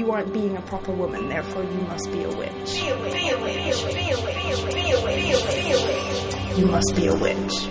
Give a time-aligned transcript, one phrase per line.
[0.00, 2.72] you aren't being a proper woman, therefore you must be a witch.
[2.72, 3.12] Be a witch.
[3.12, 3.94] Be a witch.
[3.94, 4.74] Be a witch.
[4.74, 5.54] Be a witch.
[5.54, 6.58] Be a witch.
[6.58, 7.68] You must be a witch.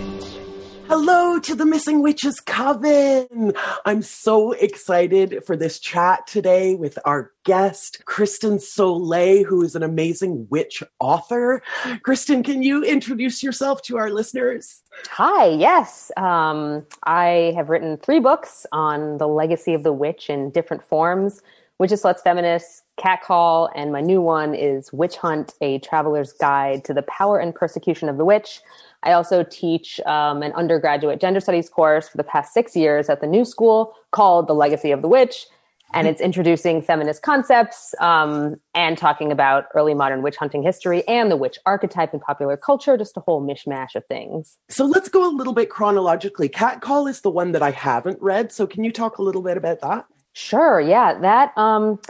[0.86, 3.52] Hello to the Missing Witches Coven.
[3.84, 9.82] I'm so excited for this chat today with our guest, Kristen Sollée, who is an
[9.82, 11.62] amazing witch author.
[12.04, 14.82] Kristen, can you introduce yourself to our listeners?
[15.10, 16.12] Hi, yes.
[16.16, 21.42] Um, I have written three books on the legacy of the witch in different forms
[21.80, 26.92] Witches Sluts Feminists, Catcall, and my new one is Witch Hunt, A Traveler's Guide to
[26.92, 28.60] the Power and Persecution of the Witch.
[29.02, 33.22] I also teach um, an undergraduate gender studies course for the past six years at
[33.22, 35.46] the New School called The Legacy of the Witch.
[35.94, 41.30] And it's introducing feminist concepts um, and talking about early modern witch hunting history and
[41.30, 44.58] the witch archetype in popular culture, just a whole mishmash of things.
[44.68, 46.50] So let's go a little bit chronologically.
[46.50, 48.52] Catcall is the one that I haven't read.
[48.52, 50.04] So can you talk a little bit about that?
[50.32, 51.18] Sure, yeah.
[51.18, 52.00] That um,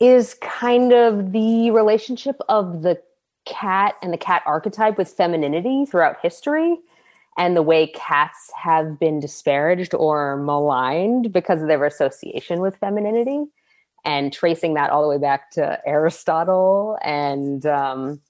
[0.00, 3.00] is kind of the relationship of the
[3.44, 6.78] cat and the cat archetype with femininity throughout history
[7.38, 13.44] and the way cats have been disparaged or maligned because of their association with femininity
[14.04, 18.20] and tracing that all the way back to aristotle and um,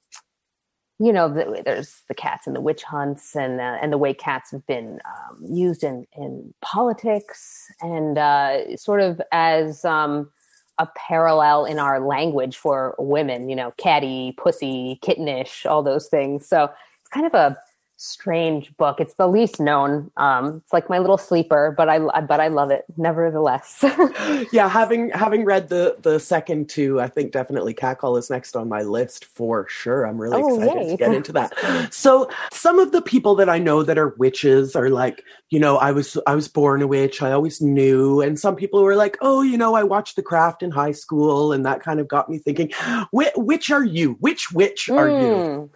[1.01, 4.12] you know the, there's the cats and the witch hunts and uh, and the way
[4.12, 10.31] cats have been um, used in in politics and uh, sort of as um,
[10.79, 16.48] a parallel in our language for women, you know, catty, pussy, kittenish, all those things.
[16.48, 17.57] So it's kind of a
[18.01, 18.98] strange book.
[18.98, 20.11] It's the least known.
[20.17, 23.84] Um, it's like my little sleeper, but I but I love it nevertheless.
[24.53, 28.69] yeah, having having read the the second two, I think definitely Catcall is next on
[28.69, 30.07] my list for sure.
[30.07, 30.91] I'm really Oh, excited yay.
[30.92, 31.92] to get into that.
[31.92, 35.77] So some of the people that I know that are witches are like, you know,
[35.77, 37.20] I was I was born a witch.
[37.20, 40.62] I always knew, and some people were like, oh, you know, I watched The Craft
[40.62, 42.73] in high school, and that kind of got me thinking,
[43.11, 44.17] which, which are you?
[44.20, 45.70] Which witch are you?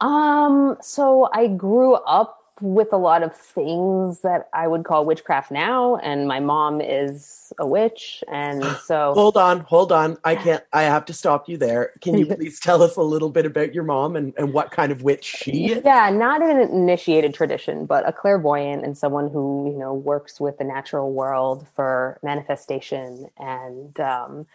[0.00, 5.50] Um, so I grew up with a lot of things that I would call witchcraft
[5.50, 10.18] now, and my mom is a witch, and so Hold on, hold on.
[10.24, 10.64] I can't.
[10.72, 11.92] I have to stop you there.
[12.00, 14.92] Can you please tell us a little bit about your mom and, and what kind
[14.92, 15.82] of witch she is?
[15.84, 20.58] yeah, not an initiated tradition, but a clairvoyant and someone who you know works with
[20.58, 24.46] the natural world for manifestation and um,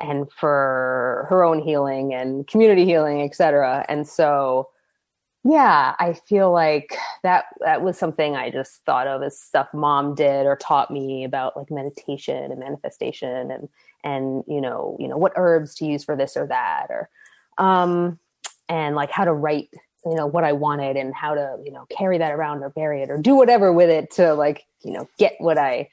[0.00, 3.84] and for her own healing and community healing, etc.
[3.88, 4.70] And so,
[5.42, 10.14] yeah, I feel like that that was something I just thought of as stuff mom
[10.14, 13.68] did or taught me about like meditation and manifestation and
[14.04, 17.08] and you know you know what herbs to use for this or that or
[17.56, 18.18] um
[18.68, 19.70] and like how to write
[20.04, 23.02] you know what I wanted and how to you know carry that around or bury
[23.02, 25.88] it or do whatever with it to like you know get what I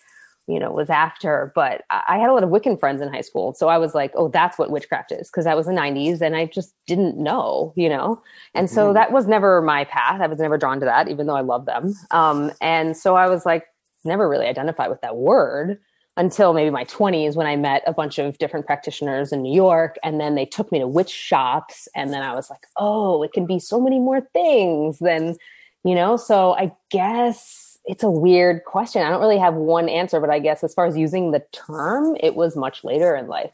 [0.47, 3.53] you know was after but I had a lot of Wiccan friends in high school
[3.53, 6.35] so I was like oh that's what witchcraft is because that was the 90s and
[6.35, 8.21] I just didn't know you know
[8.55, 8.93] and so Mhm.
[8.95, 11.65] that was never my path I was never drawn to that even though I love
[11.65, 13.65] them um and so I was like
[14.05, 15.79] never really identified with that word
[16.15, 19.97] until maybe my 20s when I met a bunch of different practitioners in New York.
[20.03, 21.87] And then they took me to witch shops.
[21.95, 25.35] And then I was like, oh, it can be so many more things than,
[25.83, 26.17] you know?
[26.17, 29.01] So I guess it's a weird question.
[29.01, 32.17] I don't really have one answer, but I guess as far as using the term,
[32.19, 33.53] it was much later in life.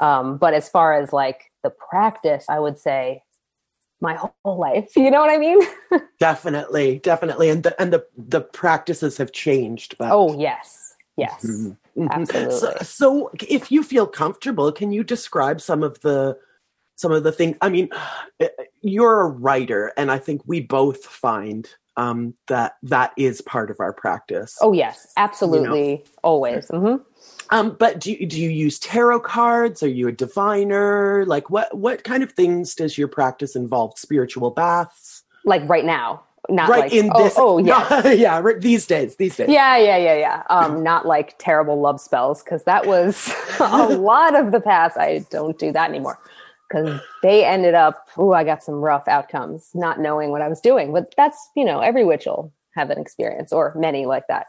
[0.00, 3.22] Um, but as far as like the practice, I would say
[4.00, 4.14] my
[4.44, 4.96] whole life.
[4.96, 5.60] You know what I mean?
[6.18, 9.96] Definitely, definitely, and the and the the practices have changed.
[9.98, 10.94] But oh, yes.
[11.16, 11.44] Yes.
[11.44, 12.10] Mhm, mhm.
[12.10, 12.58] Absolutely.
[12.58, 16.36] So, so, if you feel comfortable, can you describe some of the
[16.96, 17.56] some of the things?
[17.60, 17.88] I mean,
[18.80, 23.80] you're a writer, and I think we both find um, that that is part of
[23.80, 24.56] our practice.
[24.60, 25.12] Oh, yes.
[25.16, 26.04] Absolutely.
[26.22, 26.68] Always.
[26.68, 26.96] hmm
[27.50, 29.82] Um, but do you, do you use tarot cards?
[29.82, 31.24] Are you a diviner?
[31.26, 33.98] Like what what kind of things does your practice involve?
[33.98, 36.22] Spiritual baths, Like right now.
[36.50, 37.34] Not right like, in oh, this?
[37.38, 38.06] Oh, yeah.
[38.12, 38.38] yeah.
[38.38, 39.48] right, These days, these days.
[39.48, 40.42] Yeah, yeah, yeah, yeah.
[40.50, 44.98] Um, not like terrible love spells because that was a lot of the past.
[44.98, 46.18] I don't do that anymore
[46.74, 48.08] because they ended up.
[48.16, 50.92] Oh, I got some rough outcomes, not knowing what I was doing.
[50.92, 54.46] But that's you know every witch will have an experience or many like that.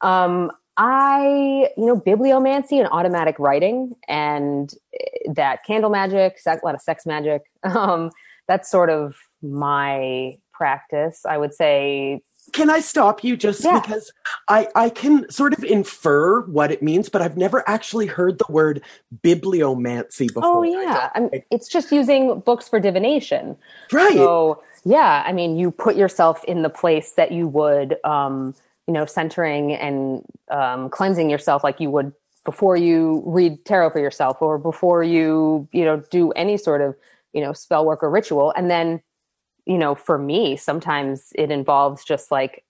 [0.00, 6.74] Um, I you know bibliomancy and automatic writing and eh, that candle magic, a lot
[6.74, 7.42] of sex magic.
[7.64, 8.10] Um,
[8.46, 11.26] that's sort of my practice.
[11.28, 12.22] I would say
[12.52, 13.80] Can I stop you just Yeah.
[13.80, 14.12] because
[14.48, 18.46] I I can sort of infer what it means, but I've never actually heard the
[18.48, 18.82] word
[19.22, 20.42] bibliomancy before.
[20.44, 23.56] Oh yeah, I'm, it's just using books for divination.
[23.92, 24.14] right.
[24.14, 28.54] So yeah, I mean, you put yourself in the place that you would, um,
[28.86, 32.12] you know, centering and um, cleansing yourself like you would
[32.44, 36.96] before you read tarot for yourself or before you you know do any sort of
[37.34, 39.02] you know spell work or ritual and then
[39.68, 42.64] you know for me sometimes it involves just like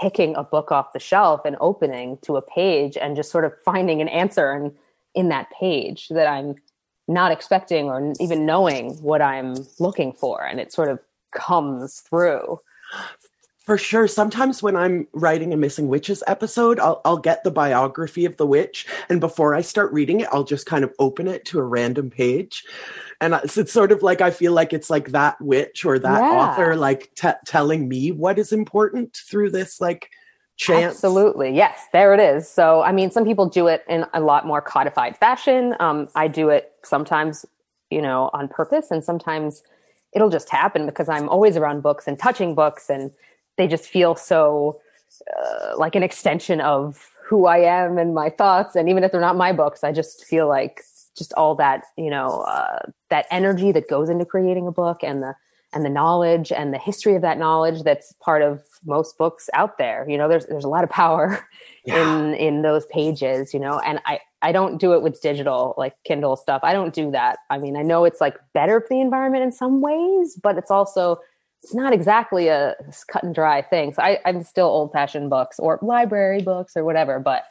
[0.00, 3.52] picking a book off the shelf and opening to a page and just sort of
[3.64, 4.72] finding an answer in,
[5.14, 6.56] in that page that I'm
[7.08, 10.44] not expecting or even knowing what I'm looking for.
[10.44, 10.98] And it sort of
[11.32, 12.58] comes through.
[13.66, 14.06] For sure.
[14.06, 18.46] Sometimes when I'm writing a Missing Witches episode, I'll, I'll get the biography of the
[18.46, 18.86] witch.
[19.08, 22.08] And before I start reading it, I'll just kind of open it to a random
[22.08, 22.64] page.
[23.20, 26.20] And it's, it's sort of like I feel like it's like that witch or that
[26.22, 26.30] Yeah.
[26.30, 30.10] author, like t- telling me what is important through this, like,
[30.56, 30.94] chance.
[30.94, 31.52] Absolutely.
[31.54, 32.48] Yes, there it is.
[32.48, 35.74] So, I mean, some people do it in a lot more codified fashion.
[35.80, 37.44] Um, I do it sometimes,
[37.90, 39.64] you know, on purpose, and sometimes
[40.12, 43.10] it'll just happen because I'm always around books and touching books, and
[43.56, 44.80] they just feel so
[45.38, 48.76] uh, like an extension of who I am and my thoughts.
[48.76, 50.82] And even if they're not my books, I just feel like
[51.16, 52.78] just all that, you know, uh,
[53.10, 55.34] that energy that goes into creating a book and the
[55.72, 59.76] and the knowledge and the history of that knowledge that's part of most books out
[59.78, 60.06] there.
[60.08, 61.46] You know, there's there's a lot of power
[61.84, 62.18] Yeah.
[62.28, 65.94] in in those pages, you know, and I I don't do it with digital like
[66.04, 66.60] Kindle stuff.
[66.64, 67.38] I don't do that.
[67.50, 70.70] I mean, I know it's like better for the environment in some ways, but it's
[70.70, 71.18] also
[71.62, 72.74] it's not exactly a
[73.08, 73.92] cut and dry thing.
[73.92, 77.44] So I, I'm still old fashioned books or library books or whatever, but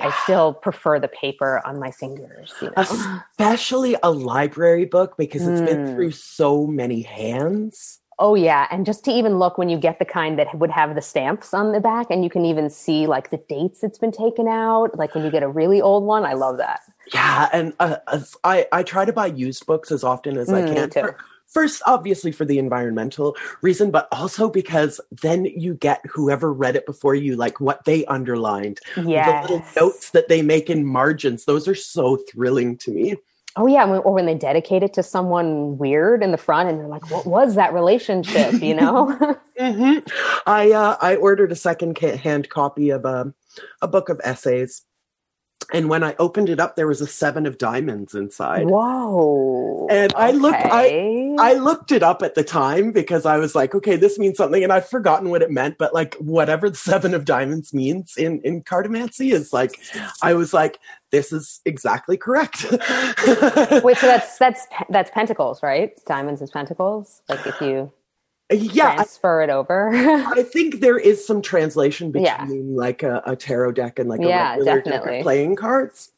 [0.00, 2.52] I still prefer the paper on my fingers.
[2.60, 2.82] You know?
[2.82, 5.94] Especially a library book because it's been Hmm.
[5.94, 8.00] through so many hands.
[8.18, 10.94] Oh yeah, and just to even look when you get the kind that would have
[10.94, 14.12] the stamps on the back, and you can even see like the dates it's been
[14.12, 14.96] taken out.
[14.96, 16.80] Like when you get a really old one, I love that.
[17.12, 17.96] Yeah, and uh,
[18.44, 20.90] I I try to buy used books as often as I Mm, me can.
[20.90, 21.16] For-
[21.54, 26.84] First, obviously for the environmental reason, but also because then you get whoever read it
[26.84, 29.46] before you, like what they underlined, Yes.
[29.48, 31.44] the little notes that they make in margins.
[31.44, 33.14] Those are so thrilling to me.
[33.56, 36.80] Oh yeah, when- or when they dedicate it to someone weird in the front, and
[36.80, 39.12] they're like, "What was that relationship?" You know?
[39.56, 39.98] hmm
[40.44, 43.32] I uh, I ordered a second hand copy of a
[43.80, 44.82] a book of essays,
[45.72, 48.66] and when I opened it up, there was a seven of diamonds inside.
[48.66, 49.86] Whoa!
[49.90, 53.74] And I looked- I- I looked it up at the time because I was like,
[53.74, 55.78] okay, this means something, and I've forgotten what it meant.
[55.78, 59.72] But like, whatever the seven of diamonds means in in cartomancy is like,
[60.22, 60.78] I was like,
[61.10, 62.66] this is exactly correct.
[62.70, 62.78] Wait,
[63.98, 65.92] so that's that's that's pentacles, right?
[66.06, 67.22] Diamonds is pentacles.
[67.28, 67.90] Like if you
[68.52, 69.90] yeah, I, transfer it over.
[69.94, 72.46] I think there is some translation between Yeah.
[72.76, 75.18] like a, a tarot deck and like a Yeah, regular deck definitely.
[75.18, 76.10] of playing cards.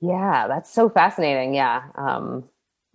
[0.00, 1.54] Yeah, that's so fascinating.
[1.54, 1.82] Yeah.
[1.94, 2.44] Um,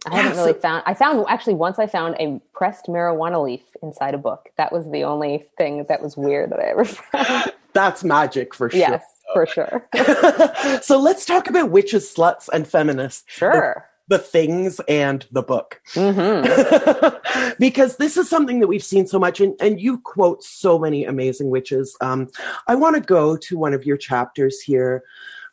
[0.06, 3.64] I haven't really so- found, I found actually once I found a pressed marijuana leaf
[3.82, 4.50] inside a book.
[4.58, 7.54] That was the only thing that was weird that I ever found.
[7.74, 8.80] That's magic for sure.
[8.80, 9.04] yes,
[9.34, 9.88] for sure.
[10.82, 13.24] so let's talk about witches, sluts, and feminists.
[13.28, 13.86] Sure.
[14.10, 15.82] The things and the book.
[15.94, 16.42] hmm
[17.60, 21.06] because this is something that we've seen so much, and, and you quote so many
[21.06, 21.96] amazing witches.
[22.02, 22.30] Um,
[22.68, 25.04] I want to go to one of your chapters here.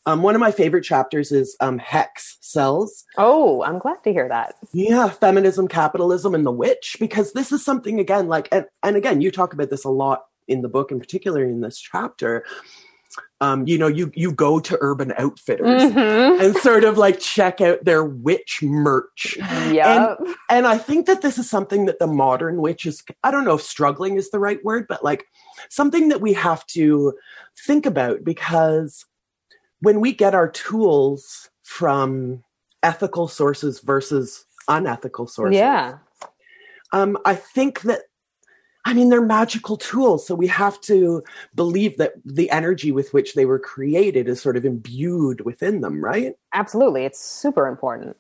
[0.06, 3.04] Um, one of my favorite chapters is um, Hex Sells.
[3.18, 4.54] Oh, I'm glad to hear that.
[4.72, 9.20] Yeah, feminism, capitalism, and the witch, because this is something again, like, and, and again,
[9.20, 12.44] you talk about this a lot in the book, and particularly in this chapter.
[13.42, 16.40] Um, you know, you you go to Urban Outfitters Mhm.
[16.40, 19.36] and sort of like check out their witch merch.
[19.38, 20.20] Yep.
[20.48, 23.56] And I think that this is something that the modern witch is, I don't know
[23.56, 25.26] if struggling is the right word, but like
[25.68, 27.12] something that we have to
[27.66, 29.04] think about because
[29.80, 32.42] when we get our tools from
[32.82, 35.98] ethical sources versus unethical sources, yeah.
[36.94, 38.02] um, I think that,
[38.86, 40.24] I mean, they're magical tools.
[40.24, 41.24] So we have to
[41.56, 46.02] believe that the energy with which they were created is sort of imbued within them,
[46.02, 46.36] right?
[46.54, 47.04] Absolutely.
[47.04, 48.16] It's super important.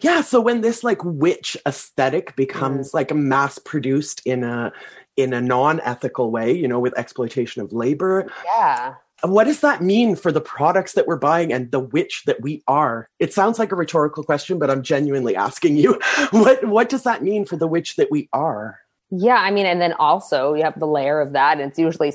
[0.00, 2.94] Yeah, so when this like witch aesthetic becomes mm.
[2.94, 4.72] like mass produced in a
[5.16, 8.94] in a non-ethical way, you know, with exploitation of labor, Yeah.
[9.22, 12.62] what does that mean for the products that we're buying and the witch that we
[12.68, 13.08] are?
[13.18, 17.24] It sounds like a rhetorical question, but I'm genuinely asking you, what what does that
[17.24, 18.78] mean for the witch that we are?
[19.16, 22.12] Yeah, I mean, and then also you have the layer of that, and it's usually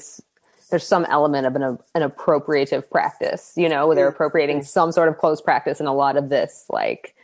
[0.70, 1.64] there's some element of an,
[1.96, 5.94] an appropriative practice, you know, where they're appropriating some sort of closed practice, and a
[5.94, 7.16] lot of this, like,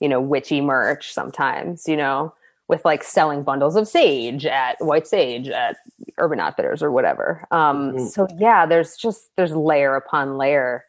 [0.00, 2.32] you know, witchy merch sometimes, you know,
[2.68, 5.76] with like selling bundles of sage at White Sage at
[6.18, 7.46] Urban Outfitters or whatever.
[7.50, 8.08] Um, Mhm.
[8.08, 10.84] So yeah, there's just there's layer upon layer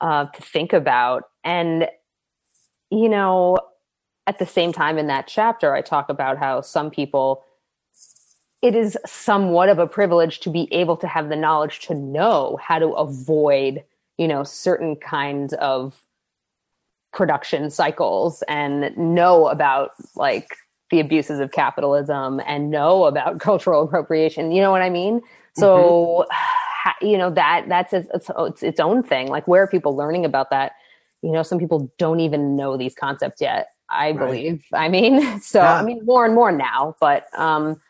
[0.00, 1.88] uh, to think about, and
[2.90, 3.58] you know,
[4.26, 7.44] at the same time in that chapter, I talk about how some people
[8.62, 12.58] it is somewhat of a privilege to be able to have the knowledge to know
[12.62, 13.82] how to avoid
[14.18, 16.00] you know, certain kinds of
[17.12, 20.56] production cycles and know about like
[20.90, 24.52] the abuses of capitalism and know about cultural appropriation.
[24.52, 25.22] You know what I mean?
[25.54, 27.06] So, mm-hmm.
[27.06, 29.28] you know that that's its, it's, its own thing.
[29.28, 30.72] Like, where are people learning about that?
[31.22, 33.68] You know, some people don't even know these concepts yet.
[33.90, 34.18] I right.
[34.18, 34.64] believe.
[34.72, 35.74] I mean, so yeah.
[35.74, 36.96] I mean, more and more now.
[37.00, 37.80] But um,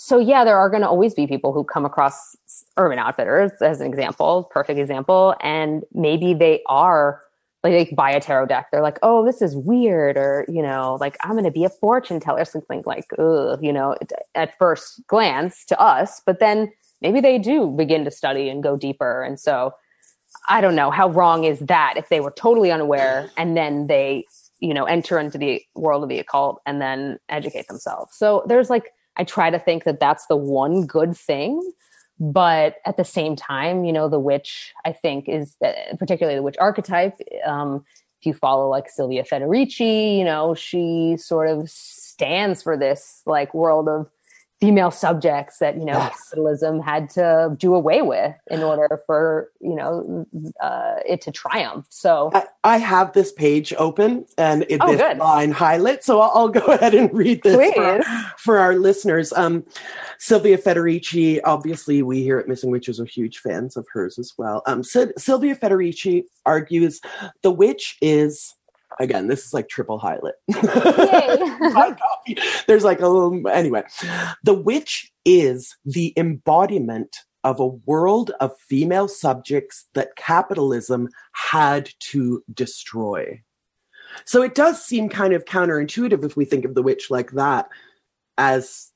[0.00, 2.36] so yeah, there are going to always be people who come across
[2.76, 7.20] Urban Outfitters as an example, perfect example, and maybe they are
[7.64, 8.68] like they buy a tarot deck.
[8.70, 11.68] They're like, oh, this is weird, or you know, like I'm going to be a
[11.68, 13.96] fortune teller, something like, ugh, you know,
[14.36, 16.70] at first glance to us, but then
[17.02, 19.74] maybe they do begin to study and go deeper, and so.
[20.50, 24.26] I don't know how wrong is that if they were totally unaware and then they
[24.60, 28.68] you know enter into the world of the occult and then educate themselves so there's
[28.68, 31.60] like i try to think that that's the one good thing
[32.20, 36.42] but at the same time you know the witch i think is uh, particularly the
[36.42, 37.14] witch archetype
[37.46, 37.84] um,
[38.20, 43.54] if you follow like Silvia federici you know she sort of stands for this like
[43.54, 44.10] world of
[44.60, 46.30] female subjects that you know yes.
[46.30, 50.26] capitalism had to do away with in order for you know
[50.60, 55.00] uh, it to triumph so I, I, have this page open and it, oh, this
[55.00, 55.18] good.
[55.18, 58.02] line highlight so I'll, I'll, go ahead and read this for,
[58.36, 59.64] for, our listeners um,
[60.18, 64.62] silvia federici obviously we here at missing witches are huge fans of hers as well
[64.66, 67.00] um, Silvia federici argues
[67.42, 68.54] the witch is
[68.98, 70.34] again, this is like triple highlight.
[72.66, 73.82] There's like a little, anyway.
[74.44, 82.42] The witch is the embodiment of a world of female subjects that capitalism had to
[82.52, 83.40] destroy.
[84.24, 87.68] So it does seem kind of counterintuitive if we think of the witch like that
[88.36, 88.90] as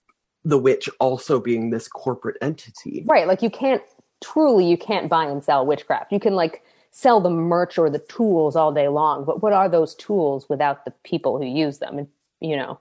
[0.45, 3.05] the witch also being this corporate entity.
[3.07, 3.29] Right.
[3.29, 3.83] Like you can't
[4.23, 6.13] truly, you can't buy and sell witchcraft.
[6.13, 9.69] You can like sell the merch or the tools all day long but what are
[9.69, 12.09] those tools without the people who use them And,
[12.41, 12.79] you know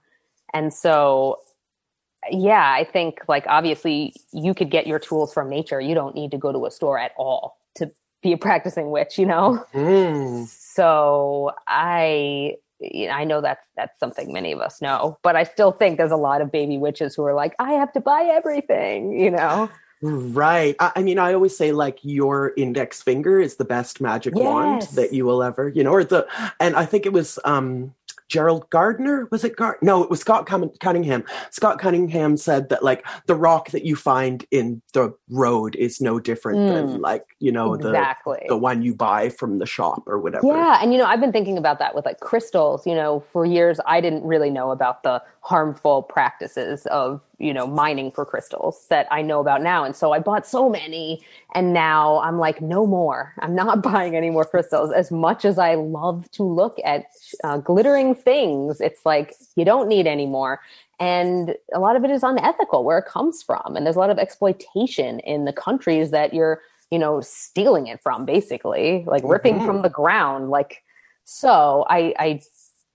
[0.53, 1.37] and so
[2.29, 6.29] yeah i think like obviously you could get your tools from nature you don't need
[6.31, 7.89] to go to a store at all to
[8.21, 10.45] be a practicing witch you know mm.
[10.47, 12.55] so i
[13.11, 16.17] I know that's that's something many of us know, but I still think there's a
[16.17, 19.69] lot of baby witches who are like, I have to buy everything, you know.
[20.01, 20.75] Right.
[20.79, 24.43] I, I, mean, I always say like your index finger is the best magic yes.
[24.43, 26.27] wand that you will ever, you know, or the,
[26.59, 27.93] and I think it was, um,
[28.31, 33.05] Gerald Gardner was it Gar- no it was Scott Cunningham Scott Cunningham said that like
[33.25, 37.51] the rock that you find in the road is no different mm, than like you
[37.51, 38.39] know exactly.
[38.43, 41.19] the the one you buy from the shop or whatever yeah and you know I've
[41.19, 44.71] been thinking about that with like crystals you know for years I didn't really know
[44.71, 49.83] about the harmful practices of you know mining for crystals that I know about now.
[49.83, 53.33] And so I bought so many and now I'm like no more.
[53.39, 54.91] I'm not buying any more crystals.
[54.91, 57.05] As much as I love to look at
[57.43, 60.61] uh, glittering things it's like you don't need any more.
[60.99, 63.75] And a lot of it is unethical where it comes from.
[63.75, 67.99] And there's a lot of exploitation in the countries that you're you know stealing it
[68.03, 69.65] from basically like ripping mm-hmm.
[69.65, 70.51] from the ground.
[70.51, 70.83] Like
[71.23, 72.41] so I, I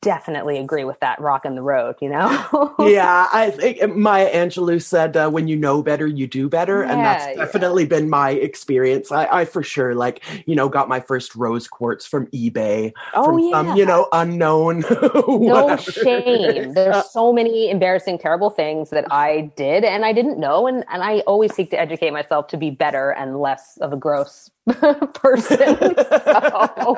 [0.03, 2.75] definitely agree with that rock in the road, you know?
[2.79, 6.85] yeah, I think Maya Angelou said, uh, when you know better, you do better.
[6.85, 7.89] Yeah, and that's definitely yeah.
[7.89, 9.11] been my experience.
[9.11, 12.93] I, I, for sure, like, you know, got my first rose quartz from eBay.
[13.15, 13.51] Oh, from yeah.
[13.51, 14.85] some, you know, unknown.
[15.29, 16.73] no shame.
[16.73, 20.67] There's uh, so many embarrassing, terrible things that I did and I didn't know.
[20.67, 23.97] And, and I always seek to educate myself to be better and less of a
[23.97, 24.51] gross
[25.15, 25.77] person.
[25.97, 26.97] so.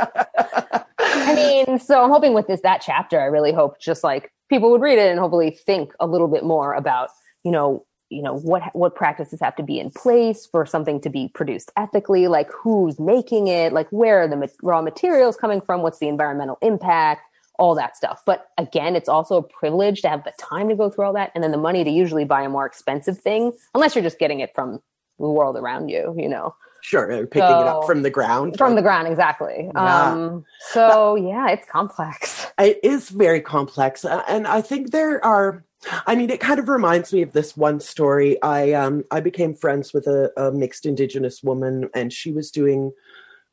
[1.27, 4.71] I mean, so I'm hoping with this that chapter, I really hope just like people
[4.71, 7.11] would read it and hopefully think a little bit more about,
[7.45, 11.11] you know, you know what what practices have to be in place for something to
[11.11, 15.83] be produced ethically like who's making it like where are the raw materials coming from
[15.83, 17.23] what's the environmental impact
[17.59, 18.23] all that stuff.
[18.25, 21.33] But again it's also a privilege to have the time to go through all that
[21.35, 24.41] and then the money to usually buy a more expensive thing unless you're just getting
[24.41, 24.81] it from
[25.19, 28.57] the world around you you know Sure, picking so, it up from the ground.
[28.57, 29.71] From the ground, exactly.
[29.75, 30.13] Yeah.
[30.13, 32.47] Um, so yeah, it's complex.
[32.59, 35.65] It is very complex, uh, and I think there are.
[36.09, 38.41] I mean, it kind of reminds me of this one story.
[38.43, 42.93] I um I became friends with a, a mixed Indigenous woman, and she was doing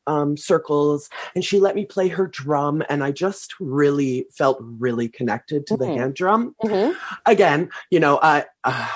[0.06, 5.08] um, circles and she let me play her drum and i just really felt really
[5.08, 5.82] connected to mm-hmm.
[5.82, 6.92] the hand drum mm-hmm.
[7.26, 8.88] again you know i uh,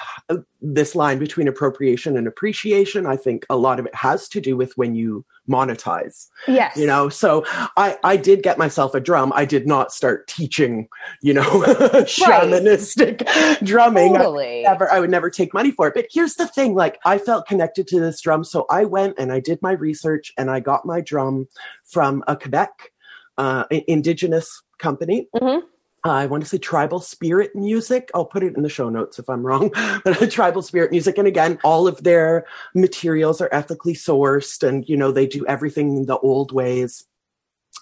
[0.63, 3.07] this line between appropriation and appreciation.
[3.07, 6.29] I think a lot of it has to do with when you monetize.
[6.47, 6.77] Yes.
[6.77, 7.45] You know, so
[7.77, 9.33] I I did get myself a drum.
[9.35, 10.89] I did not start teaching,
[11.23, 11.43] you know,
[12.05, 13.27] shamanistic
[13.65, 14.15] drumming.
[14.15, 14.67] Totally.
[14.67, 15.95] I never I would never take money for it.
[15.95, 19.33] But here's the thing, like I felt connected to this drum, so I went and
[19.33, 21.49] I did my research and I got my drum
[21.85, 22.93] from a Quebec
[23.39, 25.29] uh, indigenous company.
[25.35, 25.63] Mhm.
[26.05, 28.11] Uh, I want to say tribal spirit music.
[28.15, 29.71] I'll put it in the show notes if I'm wrong.
[30.05, 34.97] But tribal spirit music, and again, all of their materials are ethically sourced, and you
[34.97, 37.05] know they do everything the old ways.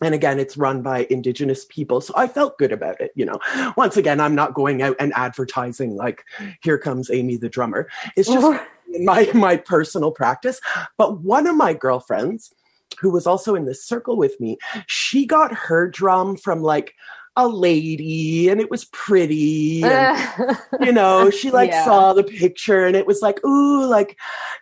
[0.02, 3.12] And again, it's run by indigenous people, so I felt good about it.
[3.14, 3.38] You know,
[3.76, 6.24] once again, I'm not going out and advertising like,
[6.62, 8.62] "Here comes Amy the drummer." It's just
[9.00, 10.60] my my personal practice.
[10.96, 12.52] But one of my girlfriends,
[13.00, 16.94] who was also in this circle with me, she got her drum from like
[17.38, 19.84] a lady, and it was pretty.
[19.84, 21.84] and, you know, she like Yeah.
[21.84, 24.18] saw the picture, and it was like, ooh, like,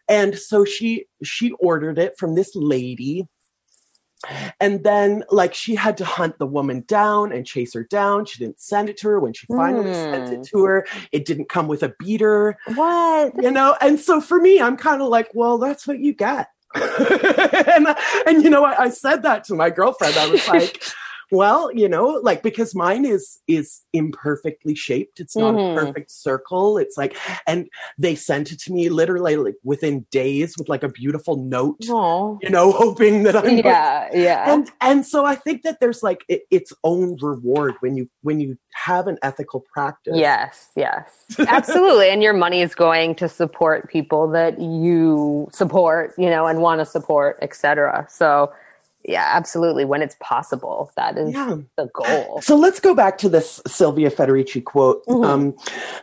[0.08, 3.26] and so she she ordered it from this lady.
[4.58, 8.24] And then, like, she had to hunt the woman down and chase her down.
[8.24, 9.20] She didn't send it to her.
[9.20, 10.34] When she finally sent Hmm.
[10.34, 13.32] it to her, it didn't come with a beater what?
[13.40, 16.48] you know and so for me i'm kind of like well that's what you get
[16.74, 17.86] and,
[18.26, 20.82] and you know I, I said that to my girlfriend i was like
[21.32, 25.72] well you know like because mine is is imperfectly shaped it's not Mhm.
[25.72, 27.16] a perfect circle it's like
[27.46, 27.68] and
[27.98, 32.38] they sent it to me literally like within days with like a beautiful note Oh.
[32.42, 34.52] you know hoping that i'm Yeah, yeah.
[34.52, 38.38] and and so i think that there's like it, its own reward when you when
[38.40, 41.24] you have an ethical practice Yes, yes.
[41.48, 42.10] Absolutely.
[42.10, 46.80] and your money is going to support people that you support, you know, and want
[46.80, 48.06] to support, etc.
[48.10, 48.52] So,
[49.08, 49.84] yeah, absolutely.
[49.84, 52.40] When it's possible, that is yeah the goal.
[52.42, 55.24] So let's go back to this Silvia Federici quote Mhm.
[55.24, 55.56] um,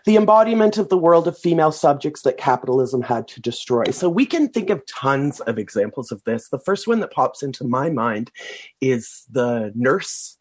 [0.05, 3.83] the embodiment of the world of female subjects that capitalism had to destroy.
[3.91, 6.49] So we can think of tons of examples of this.
[6.49, 8.31] The first one that pops into my mind
[8.79, 10.37] is the nurse,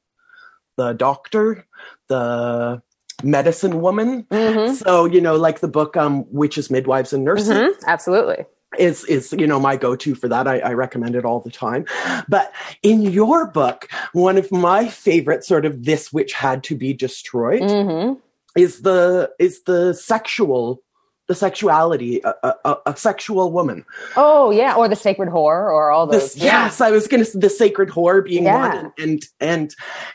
[0.76, 1.66] the doctor,
[2.09, 2.81] the
[3.25, 4.25] medicine woman.
[4.31, 4.75] Mhm.
[4.75, 7.73] So, you know, like the book um, Witches, Midwives, and Nurses Mhm.
[7.87, 8.47] Absolutely.
[8.79, 10.47] Is is you know my go-to for that.
[10.49, 11.85] I, I recommend it all the time.
[12.29, 12.52] But
[12.83, 17.71] in your book one of my favorite sort of this which had to be destroyed
[17.71, 18.14] hmm
[18.55, 20.82] is the is the sexual
[21.28, 23.85] the sexuality a, a, a- sexual woman
[24.17, 24.75] Oh, yeah.
[24.75, 26.35] Or the sacred whore or all those.
[26.35, 28.75] this, yes i was gonna say the sacred whore being Yeah.
[28.82, 29.75] one and and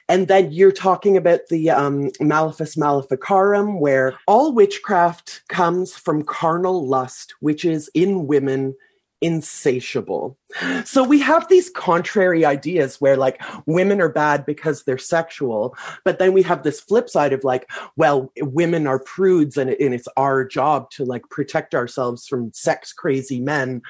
[0.09, 6.85] and then you're talking about the um malleus maleficarum where all witchcraft comes from carnal
[6.87, 8.75] lust which is in women
[9.21, 10.37] insatiable
[10.85, 16.19] so we have these contrary ideas where like women are bad because they're sexual but
[16.19, 20.07] then we have this flip side of like well women are prudes and, and it's
[20.17, 23.81] our job to like protect ourselves from sex crazy men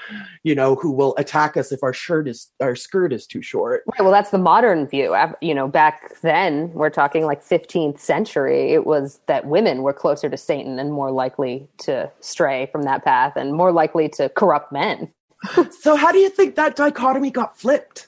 [0.44, 3.84] you know who will attack us if our shirt is our skirt is too short
[3.94, 5.16] Right, well, that's the modern view.
[5.42, 10.30] You know, back then, we're talking like 15th century, it was that women were closer
[10.30, 14.72] to Satan and more likely to stray from that path and more likely to corrupt
[14.72, 15.12] men.
[15.80, 18.08] so how do you think that dichotomy got flipped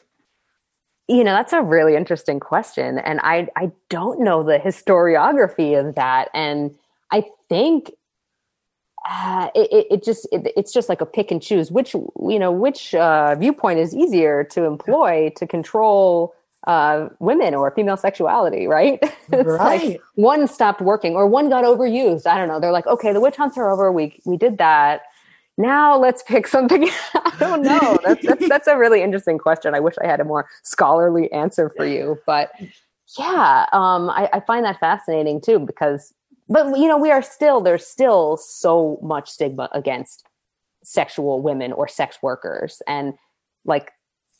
[1.07, 2.99] You know, that's a really interesting question.
[2.99, 6.29] And I, I don't know the historiography of that.
[6.35, 6.75] And
[7.11, 7.91] I think
[9.09, 12.51] uh, it, it, just it, it's just like a pick and choose which you know
[12.51, 16.35] which uh, viewpoint is easier to employ to control
[16.67, 18.99] uh, women or female sexuality, right?
[19.33, 19.99] it's like Right.
[20.15, 22.27] one stopped working or one got overused.
[22.27, 22.59] I don't know.
[22.59, 23.91] They're like, okay, the witch hunts are over.
[23.91, 25.03] We we did that.
[25.59, 26.89] Now let's pick something.
[27.13, 27.99] I don't know.
[28.05, 29.75] That's, that's that's a really interesting question.
[29.75, 32.51] I wish I had a more scholarly answer for you, but
[33.17, 36.13] yeah, um, I, I find that fascinating too because,
[36.47, 40.25] but you know, we are still there's still so much stigma against
[40.81, 43.15] sexual women or sex workers, and
[43.65, 43.91] like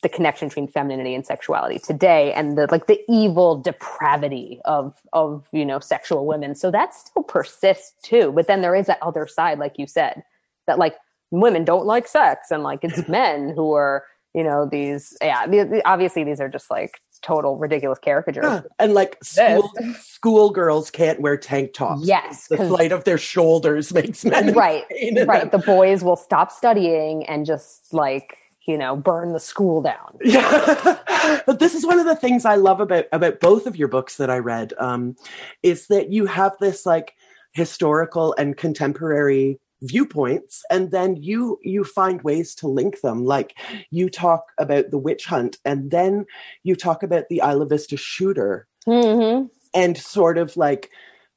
[0.02, 5.46] the connection between femininity and sexuality today, and the like the evil depravity of of
[5.52, 6.54] you know sexual women.
[6.54, 8.32] So that still persists too.
[8.34, 10.22] But then there is that other side, like you said,
[10.66, 10.94] that like
[11.30, 15.64] women don't like sex, and like it's men who are you know these yeah the-
[15.64, 18.60] the- obviously these are just like total ridiculous caricatures Yeah.
[18.78, 23.92] and like school school girls can't wear tank tops Yes, the flight of their shoulders
[24.00, 24.84] makes men right
[25.26, 28.36] right the boys will stop studying and just like
[28.68, 30.98] you know burn the school down Yeah,
[31.44, 34.16] but this is one of the things I love about about both of your books
[34.18, 34.72] that I read.
[34.78, 35.16] Um,
[35.64, 37.14] is that you have this like
[37.52, 43.24] historical and contemporary viewpoints, and then you you find ways to link them.
[43.24, 43.56] Like
[43.90, 46.26] you talk about the witch hunt, and then
[46.62, 49.46] you talk about the Isla Vista shooter, mm-hmm.
[49.74, 50.90] and sort of like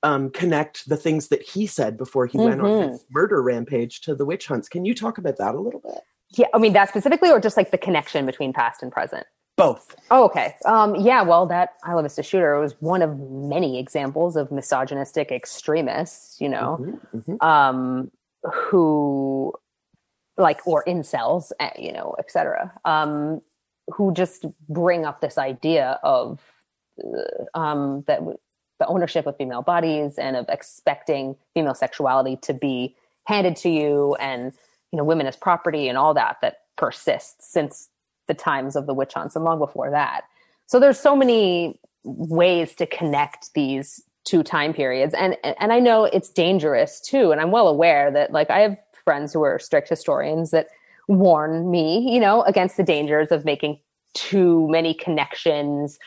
[0.03, 2.91] um, connect the things that he said before he went on Mhm.
[2.91, 4.67] his murder rampage to the witch hunts.
[4.67, 6.01] Can you talk about that a little bit?
[6.31, 9.25] Yeah, I mean that specifically, or just like the connection between past and present.
[9.55, 9.95] Both.
[10.09, 10.55] Oh, okay.
[10.65, 16.41] Um, yeah, well, that Isla Vista Shooter was one of many examples of misogynistic extremists,
[16.41, 17.43] you know, Mhm, mhm.
[17.43, 18.11] um,
[18.43, 19.53] who,
[20.37, 23.41] like, or incels, eh, you know, et cetera, um,
[23.87, 26.39] who just bring up this idea of
[27.03, 28.19] uh, um, that
[28.79, 34.15] the ownership of female bodies and of expecting female sexuality to be handed to you
[34.19, 34.53] and,
[34.91, 37.89] you know, women as property and all that that persists since
[38.27, 40.23] the times of the witch hunts and long before that.
[40.65, 46.05] So there's so many ways to connect these two time periods and and I know
[46.05, 49.89] it's dangerous too and I'm well aware that like I have friends who are strict
[49.89, 50.67] historians that
[51.07, 53.79] warn me, you know, against the dangers of making
[54.13, 55.97] too many connections.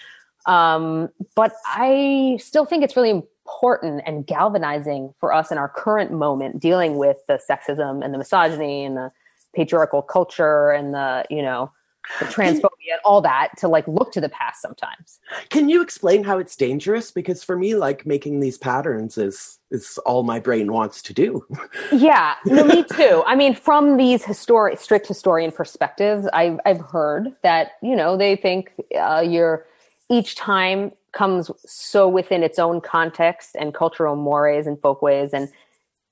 [0.47, 6.13] Um, but I still think it's really important and galvanizing for us in our current
[6.13, 9.11] moment dealing with the sexism and the misogyny and the
[9.55, 11.71] patriarchal culture and the, you know,
[12.19, 15.19] transphobia and all that to like look to the past sometimes.
[15.49, 17.11] Can you explain how it's dangerous?
[17.11, 21.45] Because for me, like making these patterns is is all my brain wants to do.
[21.93, 23.23] Yeah, no, me too.
[23.27, 28.37] I mean, from these historic, strict historian perspectives, I've I've heard that you know they
[28.37, 29.67] think uh, you're
[30.11, 35.49] each time comes so within its own context and cultural mores and folkways, and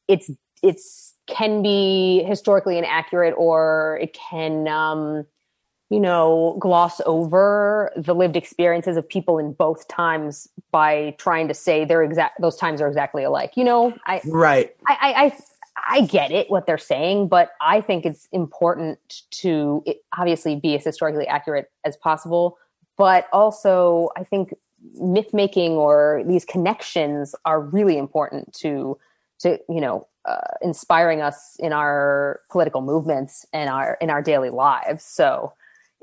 [0.09, 0.31] it's
[0.63, 5.27] it's can be historically inaccurate or it can um,
[5.95, 11.55] you know gloss over the lived experiences of people in both times by trying to
[11.55, 13.53] say they're exact those times are exactly alike.
[13.55, 14.75] You know, I Right.
[14.89, 15.37] I, I, I
[15.87, 19.85] I get it what they're saying, but I think it's important to
[20.19, 22.59] obviously be as historically accurate as possible.
[22.97, 24.53] But also, I think
[24.95, 28.99] myth making or these connections are really important to
[29.39, 34.51] to you know uh, inspiring us in our political movements and our in our daily
[34.51, 35.05] lives.
[35.05, 35.53] So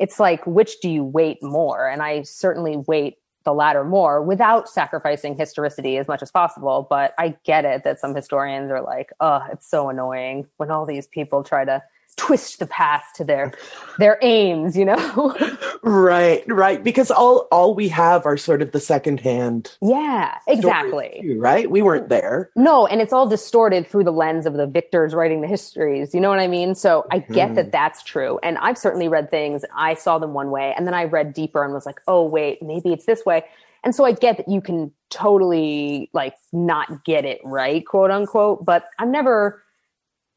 [0.02, 1.88] it's like which do you weight more?
[1.88, 6.88] And I certainly weight the latter more without sacrificing historicity as much as possible.
[6.90, 10.88] But I get it that some historians are like, oh, it's so annoying when all
[10.88, 11.84] these people try to
[12.18, 13.54] twist the past to their
[13.98, 15.38] their aims, you know?
[15.84, 16.84] Right, right.
[16.84, 21.20] Because all all we have are sort of the secondhand yeah, exactly.
[21.24, 21.72] too, right?
[21.72, 22.52] We weren't there.
[22.56, 26.14] No, and it's all distorted through the lens of the victors writing the histories.
[26.14, 26.76] You know what I mean?
[26.76, 27.72] So I get that mm-hmm.
[27.72, 28.40] that's true.
[28.44, 31.64] And I've certainly read things, I saw them one way, and then I read deeper
[31.64, 33.44] and was like, oh, wait, maybe it's this way.
[33.84, 38.64] And so I get that you can totally like not get it right, quote unquote,
[38.64, 39.64] but I'm never,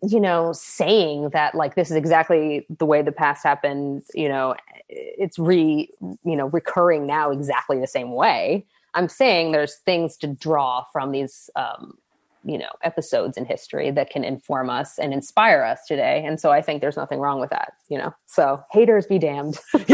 [0.08, 4.54] you know, saying that like this is exactly the way the past happened, you know,
[4.88, 8.66] it's re, you know, recurring now exactly the same way.
[8.94, 11.98] I'm saying there's things to draw from these um,
[12.44, 16.50] you know episodes in history that can inform us and inspire us today and so
[16.50, 19.58] i think there's nothing wrong with that you know so haters be damned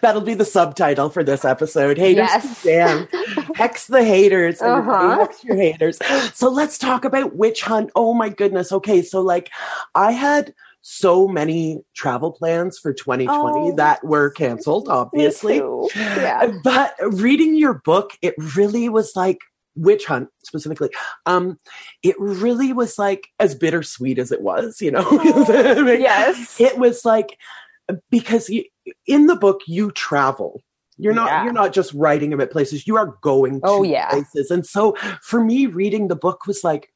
[0.00, 1.96] That'll be the subtitle for this episode.
[1.98, 2.62] Haters, Yes.
[2.62, 3.06] damn.
[3.54, 4.60] Hex the haters.
[4.60, 5.18] Uh-huh.
[5.18, 5.98] Hex your haters.
[6.34, 7.90] So let's talk about Witch Hunt.
[7.94, 8.72] Oh my goodness.
[8.72, 9.50] Okay, so like
[9.94, 13.76] I had so many travel plans for 2020 Oh.
[13.76, 15.62] that were canceled, obviously.
[15.94, 19.38] Yeah But reading your book, it really was like
[19.74, 20.90] witch hunt specifically.
[21.26, 21.58] Um,
[22.02, 25.08] it really was like as bittersweet as it was, you know.
[25.98, 27.38] yes It was like
[28.10, 28.64] because you,
[29.06, 30.60] in the book you travel.
[30.98, 31.44] You're not Yeah.
[31.44, 32.86] you're not just writing about places.
[32.86, 34.10] You are going to Oh, yeah.
[34.10, 34.50] places.
[34.50, 36.92] And so for me reading the book was like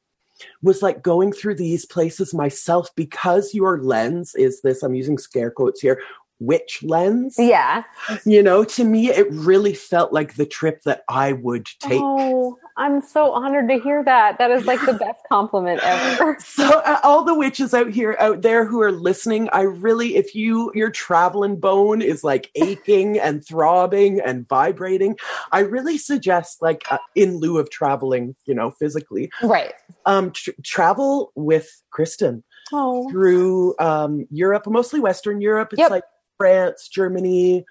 [0.61, 5.49] was like going through these places myself because your lens is this I'm using scare
[5.49, 5.99] quotes here
[6.39, 7.35] witch lens.
[7.37, 7.83] Yeah.
[8.25, 12.01] You know to me it really felt like the trip that i would take.
[12.01, 14.37] Oh i'm so honored to hear that.
[14.37, 16.37] That is like the best compliment ever.
[16.47, 20.33] So uh, all the witches out here out there who are listening i really if
[20.33, 25.17] you your traveling bone is like aching and throbbing and vibrating
[25.51, 29.73] i really suggest like uh, in lieu of traveling you know physically right.
[30.05, 33.09] um tr- travel with kristen oh.
[33.09, 35.69] through um europe mostly western europe.
[35.73, 35.91] It's Yep.
[35.91, 36.03] like
[36.37, 37.65] france germany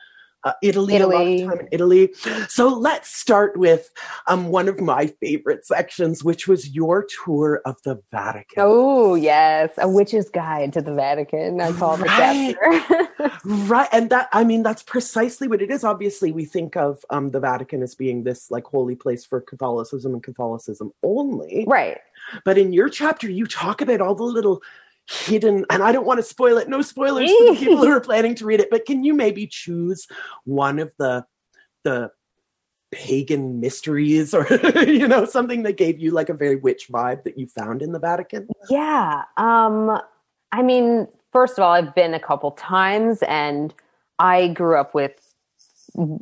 [0.44, 1.42] uh, Italy, a lot Italy.
[1.42, 2.14] of time in Italy.
[2.48, 3.90] So let's start with
[4.29, 8.59] um, one of my favorite sections, which was your tour of the Vatican.
[8.59, 12.55] oh yes a witch's guide to the vatican i call the Right.
[12.62, 13.88] chapter Right.
[13.92, 15.83] And that, I mean, that's precisely what it is.
[15.85, 20.12] Obviously, we think of um, the Vatican as being this like holy place for Catholicism
[20.14, 21.64] and Catholicism only.
[21.66, 21.98] right
[22.44, 24.62] But in your chapter, you talk about all the little
[25.09, 26.69] hidden, and I don't want to spoil it.
[26.69, 28.71] No spoilers for the people who are planning to read it.
[28.71, 30.07] But can you maybe choose
[30.45, 31.25] one of the
[31.85, 32.11] the
[32.92, 34.47] pagan mysteries or
[34.87, 37.92] you know something that gave you like a very witch vibe that you found in
[37.92, 38.49] the Vatican?
[38.69, 39.25] Yeah.
[39.37, 40.01] Um
[40.53, 43.75] I mean, first of all, I've been a couple times and
[44.19, 45.26] I grew up with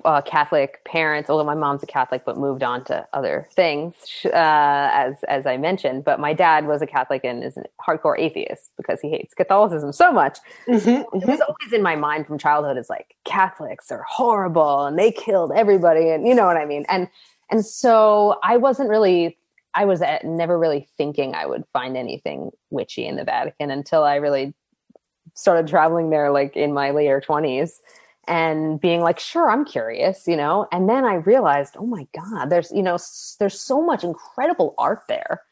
[0.05, 3.95] uh, Catholic parents, although my mom's a Catholic, but moved on to other things,
[4.27, 6.05] uh, as as I mentioned.
[6.05, 9.93] But my dad was a Catholic and is a hardcore atheist because he hates Catholicism
[9.93, 10.39] so much.
[10.69, 14.99] Mm-hmm, It was always in my mind from childhood is like Catholics are horrible and
[14.99, 16.85] they killed everybody, and you know what I mean.
[16.89, 17.09] And
[17.51, 19.37] and so I wasn't really,
[19.75, 24.05] I was at, never really thinking I would find anything witchy in the Vatican until
[24.05, 24.55] I really
[25.35, 27.81] started traveling there, like in my later twenties
[28.27, 30.67] and being like sure i'm curious you know?
[30.73, 32.99] And then i realized oh my god there's you know
[33.39, 35.43] there's so much incredible art there.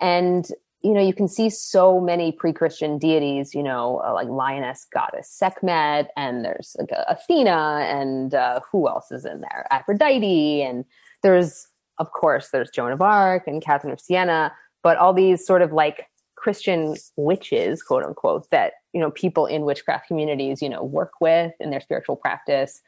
[0.00, 0.48] And
[0.82, 5.28] you know you can see so many pre-christian deities you know uh, like lioness goddess
[5.30, 9.66] sekhmet and there's like athena and uh, who else is in there?
[9.70, 10.84] Aphrodite and
[11.22, 11.66] there's
[11.98, 15.72] of course there's joan of arc and catherine of siena but all these sort of
[15.72, 21.12] like christian witches quote unquote that you know people in witchcraft communities you know work
[21.20, 22.82] with in their spiritual practice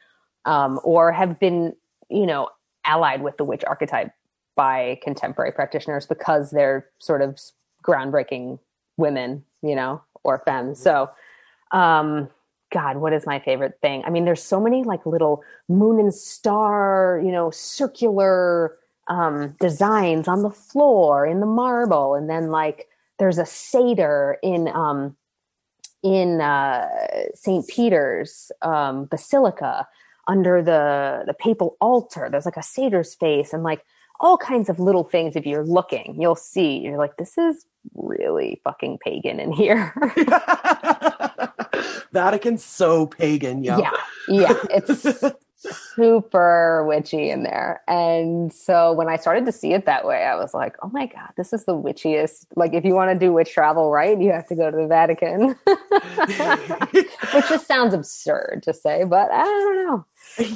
[0.45, 1.73] um, or have been
[2.09, 2.49] you know
[2.85, 4.11] allied with the witch archetype
[4.55, 7.39] by contemporary practitioners because they're sort of
[7.83, 8.59] groundbreaking
[8.97, 11.09] women you know or femmes so
[11.71, 12.29] um
[12.71, 14.03] god what is my favorite thing?
[14.05, 20.27] I mean there's so many like little moon and star you know circular um designs
[20.27, 22.87] on the floor in the marble and then like
[23.19, 25.15] there's a satyr in um
[26.03, 26.87] in uh,
[27.33, 27.67] St.
[27.67, 29.87] Peter's um, Basilica
[30.27, 32.29] under the the papal altar.
[32.29, 33.83] There's like a satyr's face and like
[34.19, 35.35] all kinds of little things.
[35.35, 36.77] If you're looking, you'll see.
[36.77, 39.93] You're like, this is really fucking pagan in here.
[42.13, 43.79] Vatican's so pagan, yeah.
[43.79, 43.91] yeah,
[44.29, 45.03] yeah, it's
[45.95, 47.81] super witchy in there.
[47.87, 51.05] And so when I started to see it that way, I was like, oh my
[51.07, 52.45] god, this is the witchiest.
[52.55, 54.87] Like, if you want to do witch travel right, you have to go to the
[54.87, 55.55] Vatican.
[57.33, 60.05] Which just sounds absurd to say, but I don't know.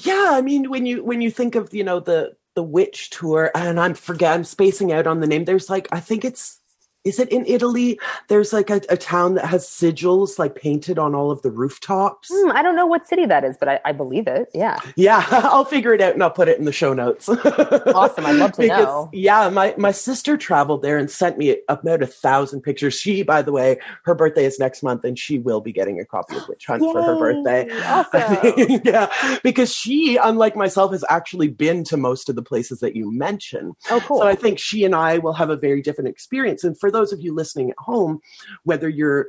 [0.01, 3.51] yeah i mean when you when you think of you know the the witch tour
[3.53, 6.59] and i'm forget i'm spacing out on the name there's like i think it's
[7.07, 11.15] is it in italy there's like a, a town that has sigils like painted on
[11.15, 13.91] all of the rooftops Hmm, I don't know what city that is, but I, I
[13.91, 14.49] believe it.
[14.53, 14.79] Yeah.
[14.95, 17.29] yeah i'll figure it out and i'll put it in the show notes
[17.99, 18.25] Awesome.
[18.25, 19.09] I'd love to because know.
[19.13, 23.41] yeah my my sister traveled there and sent me about a thousand pictures she by
[23.41, 26.47] the way her birthday is next month and she will be getting a copy of
[26.47, 28.81] witch hunt for her birthday Awesome.
[28.83, 29.09] yeah
[29.43, 33.73] because she unlike myself has actually been to most of the places that you mentioned
[33.89, 34.19] Oh, cool.
[34.19, 36.63] so I think she and I will have a very different experience.
[36.63, 38.19] And for those of you listening at home,
[38.63, 39.27] whether you're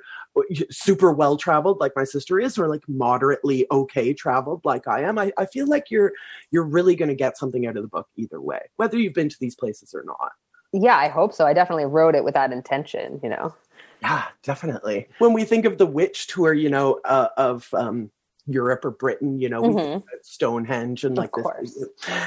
[0.70, 5.18] super well traveled like my sister is, or like moderately okay traveled like I am,
[5.18, 6.12] I, I feel like you're
[6.50, 9.28] you're really going to get something out of the book either way, whether you've been
[9.28, 10.32] to these places or not.
[10.72, 11.46] yeah, I hope so.
[11.46, 13.54] I definitely wrote it with that intention, you know.
[14.00, 15.08] Yeah, definitely.
[15.18, 18.10] When we think of the witch tour, you know, uh, of um,
[18.46, 20.02] Europe or Britain, you know, Mhm.
[20.22, 21.84] Stonehenge and Of like this.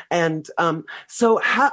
[0.10, 1.72] And um, so, how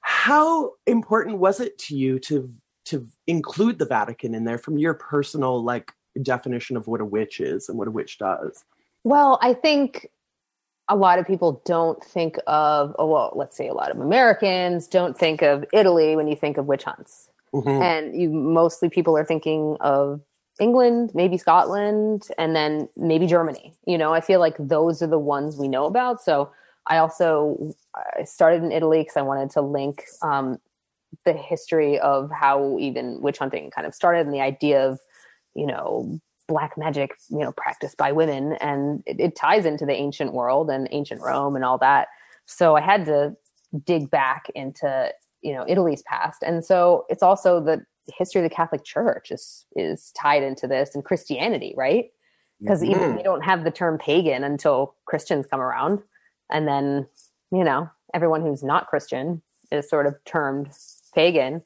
[0.00, 2.50] how important was it to you to
[2.84, 5.92] to include the Vatican in there from your personal like
[6.22, 8.64] definition of what a witch is and what a witch does?
[9.04, 10.10] Well, I think
[10.88, 14.86] a lot of people don't think of, oh, well, let's say a lot of Americans
[14.86, 17.30] don't think of Italy when you think of witch hunts.
[17.54, 17.80] Mhm.
[17.80, 20.20] And you mostly people are thinking of
[20.60, 23.74] England, maybe Scotland, and then maybe Germany.
[23.86, 26.20] You know, I feel like those are the ones we know about.
[26.20, 26.50] So
[26.86, 27.74] I also
[28.18, 30.58] I started in Italy because I wanted to link um,
[31.24, 34.98] the history of how even witch hunting kind of started and the idea of,
[35.54, 38.52] you know, black magic, you know, practiced by women.
[38.54, 42.08] And it, it ties into the ancient world and ancient Rome and all that.
[42.46, 43.34] So I had to
[43.84, 45.10] dig back into,
[45.42, 46.42] you know, Italy's past.
[46.42, 47.84] And so it's also the
[48.18, 52.10] history of the Catholic Church is is tied into this and Christianity, right?
[52.60, 53.16] Because even Mhm.
[53.16, 56.02] we don't have the term pagan until Christians come around.
[56.50, 57.08] And then,
[57.50, 60.68] you know, everyone who's not Christian is sort of termed
[61.14, 61.62] pagan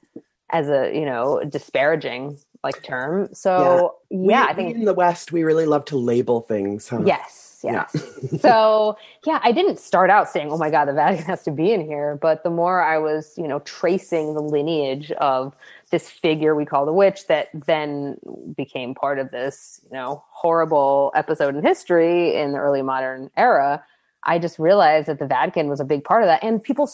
[0.51, 3.29] as a, you know, disparaging like term.
[3.33, 6.89] So yeah, We- I think in the West we really love to label things.
[6.89, 7.03] Huh?
[7.05, 7.87] Yes, Yeah.
[8.41, 11.73] so yeah, I didn't start out saying, "Oh my God, the Vatican has to be
[11.73, 15.55] in here," but the more I was, you know, tracing the lineage of
[15.91, 18.17] this figure we call the witch, that then
[18.57, 23.83] became part of this, you know, horrible episode in history in the early modern era.
[24.25, 26.87] I just realized that the Vatican was a big part of that, and people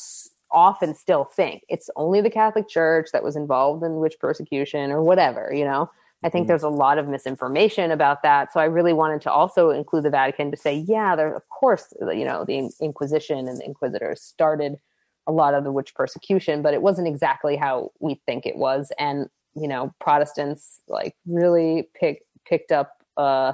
[0.55, 5.03] often still think it's only the Catholic Church that was involved in witch persecution or
[5.03, 5.91] whatever, you know
[6.25, 6.49] I think Mm.
[6.49, 8.51] there's a lot of misinformation about that.
[8.51, 11.93] So I really wanted to also include the Vatican to say, yeah, there, of course,
[12.01, 14.77] you know, the Inquisition and the Inquisitors started
[15.27, 18.91] a lot of the witch persecution, but it wasn't exactly how we think it was.
[18.99, 23.53] And, you know, Protestants like really pick, picked up uh,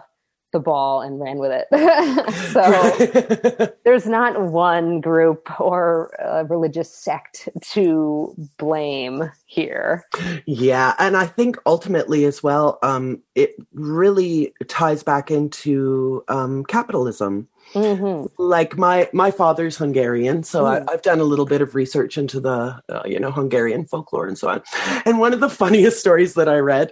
[0.52, 1.66] the ball and ran with it.
[2.52, 10.04] so there's not one group or uh, religious sect to blame here.
[10.46, 17.48] Yeah, and I think ultimately as well, um, it really ties back into um, capitalism.
[17.72, 20.90] Hmm Like my my father's Hungarian, so I, Mm.
[20.90, 24.36] I've done a little bit of research into the uh, you know Hungarian folklore and
[24.36, 24.62] so on.
[25.06, 26.90] And one of the funniest stories that I read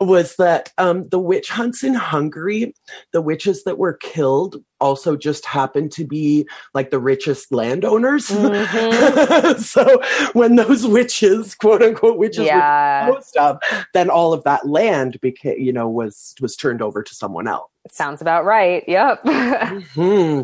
[0.00, 2.74] was that um, the witch hunts in Hungary,
[3.12, 8.28] the witches that were killed also just happened to be like the richest landowners.
[8.28, 9.58] Mhm.
[9.60, 10.00] so
[10.32, 13.58] when those witches, quote unquote witches, were Yeah, disposed of,
[13.92, 17.70] then all of that land became, you know, was was turned over to someone else.
[17.90, 18.84] Sounds about right.
[18.86, 19.26] Yep.
[19.94, 20.42] Hmm.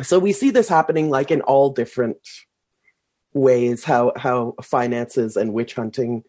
[0.00, 2.16] So we see this happening like in all different
[3.34, 3.84] ways.
[3.84, 6.24] How how finances and witch hunting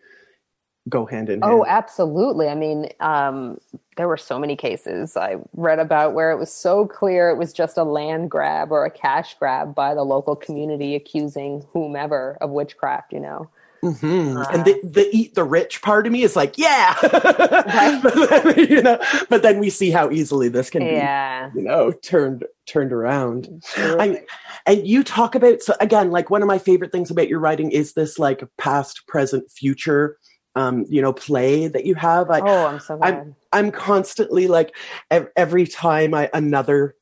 [0.89, 1.53] go hand in hand.
[1.53, 2.49] Oh, absolutely.
[2.49, 3.57] I mean, um,
[3.95, 7.53] there were so many cases I read about where it was so clear it was
[7.53, 12.49] just a land grab or a cash grab by the local community accusing whomever of
[12.49, 13.49] witchcraft, you know.
[13.83, 14.37] Mhm.
[14.41, 17.99] Uh, and the, the eat the rich part of me is like, yeah, Right.
[18.01, 18.97] but then, you know.
[19.29, 21.49] But then we see how easily this can Yeah.
[21.49, 23.61] be, you know, turned turned around.
[23.77, 24.23] I,
[24.65, 27.71] and you talk about so again, like one of my favorite things about your writing
[27.71, 30.17] is this like past, present, future,
[30.55, 32.29] um, you know, play that you have.
[32.31, 33.35] I, oh, I'm so glad.
[33.51, 34.73] I'm constantly like
[35.11, 36.95] ev- every time I another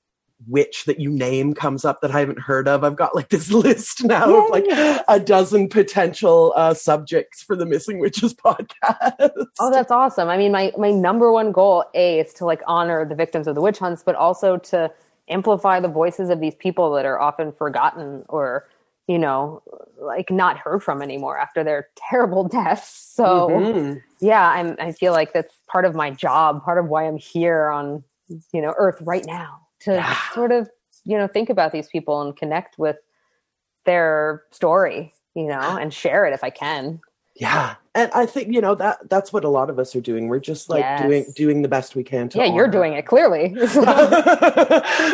[0.47, 3.51] witch that you name comes up that I haven't heard of, I've got like this
[3.51, 4.65] list now of like
[5.07, 9.47] a dozen potential uh, subjects for the Missing Witches podcast.
[9.59, 10.29] Oh, that's awesome.
[10.29, 13.55] I mean, my, my number one goal, A, is to like honor the victims of
[13.55, 14.91] the witch hunts, but also to
[15.29, 18.67] amplify the voices of these people that are often forgotten or,
[19.07, 19.61] you know,
[19.99, 22.89] like not heard from anymore after their terrible deaths.
[23.13, 24.01] So Mhm.
[24.19, 27.69] yeah, I'm, I feel like that's part of my job, part of why I'm here
[27.69, 28.03] on,
[28.51, 30.69] you know, earth right now to sort of,
[31.05, 32.97] you know, think about these people and connect with
[33.85, 36.99] their story, you know, and share it if I can.
[37.35, 37.75] Yeah.
[37.93, 40.29] And I think, you know, that that's what a lot of us are doing.
[40.29, 41.01] We're just like Yes.
[41.01, 43.49] doing doing the best we can to Yeah, you're doing it clearly.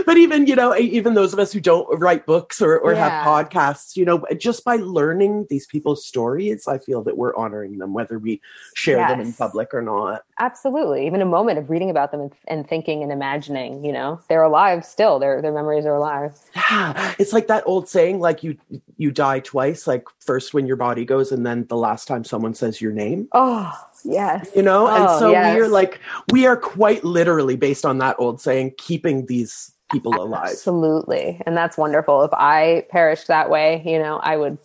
[0.05, 3.09] but even you know even those of us who don't write books or, or Yeah.
[3.09, 7.77] have podcasts you know just by learning these people's stories i feel that we're honoring
[7.77, 8.41] them whether we
[8.75, 11.07] share them in public or not Absolutely.
[11.07, 14.43] Even a moment of reading about them and, and thinking and imagining, you know, they're
[14.43, 15.17] alive still.
[15.17, 16.37] Their their memories are alive.
[16.55, 18.55] yeah it's like that old saying like you
[18.97, 22.53] you die twice like first when your body goes and then the last time someone
[22.53, 23.71] says your name Oh,
[24.03, 24.49] yes.
[24.55, 25.55] you know and Oh, so yes.
[25.55, 25.99] we're like
[26.31, 31.41] we are quite literally based on that old saying keeping these people alive Absolutely.
[31.45, 32.23] And that's wonderful.
[32.23, 34.57] If I perished that way, you know, I would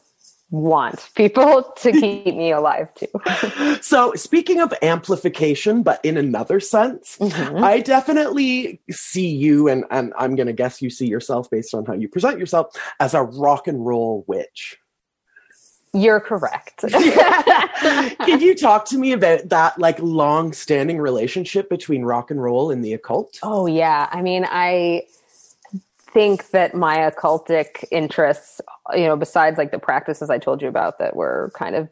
[0.51, 3.07] want people to keep me alive too.
[3.81, 7.63] so speaking of amplification but in another sense Mhm.
[7.63, 11.87] I definitely see you, and, and I'm going to guess you see yourself based on
[11.87, 14.77] how you present yourself as a rock and roll witch.
[15.95, 16.79] You're correct.
[16.91, 22.71] Can you talk to me about that like long standing relationship between rock and roll
[22.71, 23.39] and the occult?
[23.43, 24.09] Oh yeah.
[24.11, 25.03] I mean, I
[26.13, 28.61] think that my occultic interests,
[28.95, 31.89] you know, besides like the practices I told you about that were kind of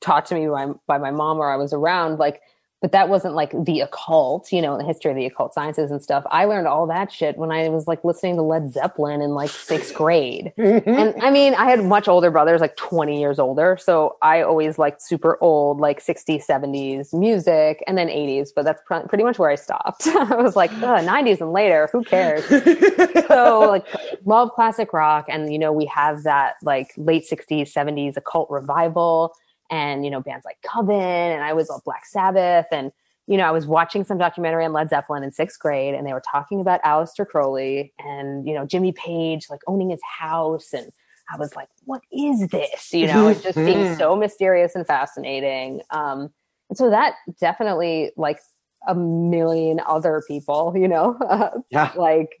[0.00, 2.42] taught to me by, by my mom or I was around, like,
[2.84, 6.02] but that wasn't like the occult, you know, the history of the occult sciences and
[6.02, 6.22] stuff.
[6.30, 9.48] I learned all that shit when I was like listening to Led Zeppelin in like
[9.48, 10.52] sixth grade.
[10.64, 10.88] Mm-hmm.
[10.88, 13.78] And I mean, I had much older brothers, like 20 years older.
[13.80, 18.82] So I always liked super old, like 60s, 70s music and then 80s, but that's
[18.86, 20.06] pr- pretty much where I stopped.
[20.08, 22.44] I was like, Ugh, 90s and later, who cares?
[23.28, 23.86] so like
[24.24, 29.34] love classic rock and you know we have that like late 60s 70s occult revival
[29.70, 32.92] and you know bands like coven and i was on black sabbath and
[33.26, 36.12] you know i was watching some documentary on led zeppelin in sixth grade and they
[36.12, 40.90] were talking about Aleister crowley and you know jimmy page like owning his house and
[41.32, 42.92] i was like what is this?
[42.92, 45.80] You know it just seems so mysterious and fascinating.
[45.90, 46.30] Um
[46.68, 48.38] and so that definitely like
[48.86, 51.18] a million other people you know
[51.70, 51.92] yeah.
[51.96, 52.38] like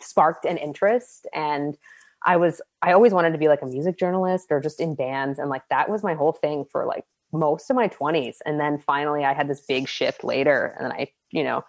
[0.00, 1.76] sparked an interest and
[2.24, 5.38] i was i always wanted to be like a music journalist or just in bands
[5.38, 8.78] and like that was my whole thing for like most of my 20s and then
[8.78, 11.64] finally i had this big shift later and then i you know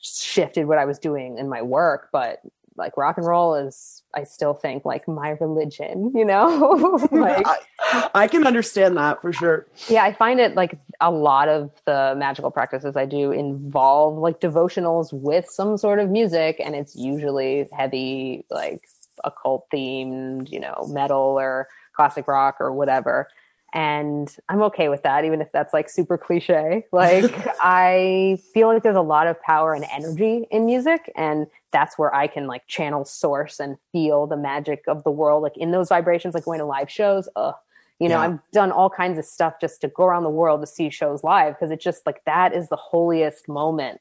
[0.00, 2.40] shifted what i was doing in my work but
[2.76, 6.98] like rock and roll is I still think like my religion, you know?
[7.12, 9.66] like I, I can understand that for sure.
[9.88, 14.40] yeah, I find it like a lot of the magical practices I do involve like
[14.40, 18.80] devotionals with some sort of music and it's usually heavy like
[19.24, 23.28] occult themed, you know, metal or classic rock or whatever.
[23.74, 26.84] And I'm okay with that, even if that's like super cliche.
[26.92, 27.32] Like,
[27.62, 32.14] I feel like there's a lot of power and energy in music, and that's where
[32.14, 35.88] I can like channel source and feel the magic of the world, like in those
[35.88, 37.28] vibrations, like going to live shows.
[37.34, 37.54] Ugh.
[37.98, 38.20] You know, Yeah.
[38.22, 41.22] I've done all kinds of stuff just to go around the world to see shows
[41.24, 44.00] live because it's just like that is the holiest moment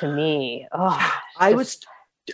[0.00, 0.66] to me.
[0.72, 1.78] Oh, I was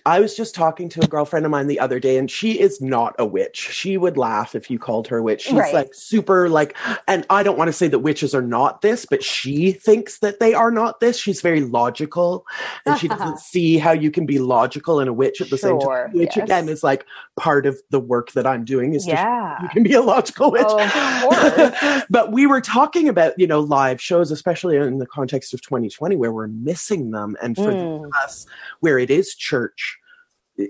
[0.07, 2.81] I was just talking to a girlfriend of mine the other day, and she is
[2.81, 3.57] not a witch.
[3.73, 5.43] She would laugh if you called her a witch.
[5.43, 5.75] She's Right.
[5.75, 6.77] like super like,
[7.09, 10.39] and I don't want to say that witches are not this, but she thinks that
[10.39, 11.19] they are not this.
[11.19, 12.47] She's very logical,
[12.87, 15.81] and she doesn't see how you can be logical and a witch at the same
[15.81, 16.13] time.
[16.13, 16.45] Which yes.
[16.45, 17.05] again is like
[17.37, 19.61] part of the work that I'm doing is to yeah.
[19.63, 20.67] you can be a logical witch.
[20.69, 22.03] Course.
[22.11, 26.15] but we were talking about, you know, live shows, especially in the context of 2020,
[26.17, 27.37] where we're missing them.
[27.43, 28.11] And for Mm.
[28.25, 28.47] us,
[28.81, 29.80] where it is church,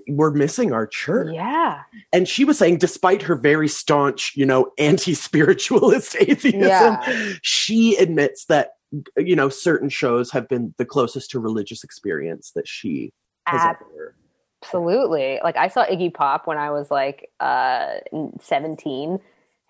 [0.07, 1.33] we're missing our church.
[1.33, 1.81] Yeah.
[2.13, 7.33] And she was saying, despite her very staunch, you know, anti spiritualist atheism, Yeah.
[7.41, 8.73] she admits that,
[9.17, 13.13] you know, certain shows have been the closest to religious experience that she
[13.47, 14.15] has Ab- ever.
[14.63, 15.39] Absolutely.
[15.43, 17.95] Like I saw Iggy Pop when I was like uh
[18.41, 19.19] 17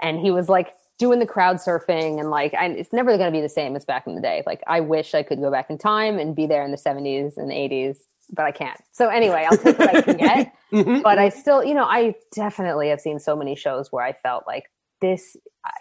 [0.01, 3.36] and he was like doing the crowd surfing and like I, it's never going to
[3.36, 4.43] be the same as back in the day.
[4.45, 7.38] Like I wish I could go back in time and be there in the 70s
[7.38, 7.97] and 80s,
[8.32, 8.80] but I can't.
[8.92, 10.54] So anyway, I'll take what I can get.
[10.72, 11.04] Mhm.
[11.04, 14.46] But I still, you know, I definitely have seen so many shows where I felt
[14.48, 14.72] like
[15.02, 15.36] this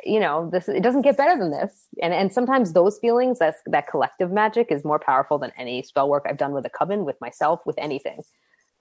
[0.05, 3.59] you know this it doesn't get better than this and and sometimes those feelings that's
[3.67, 7.05] that collective magic is more powerful than any spell work i've done with a coven
[7.05, 8.21] with myself with anything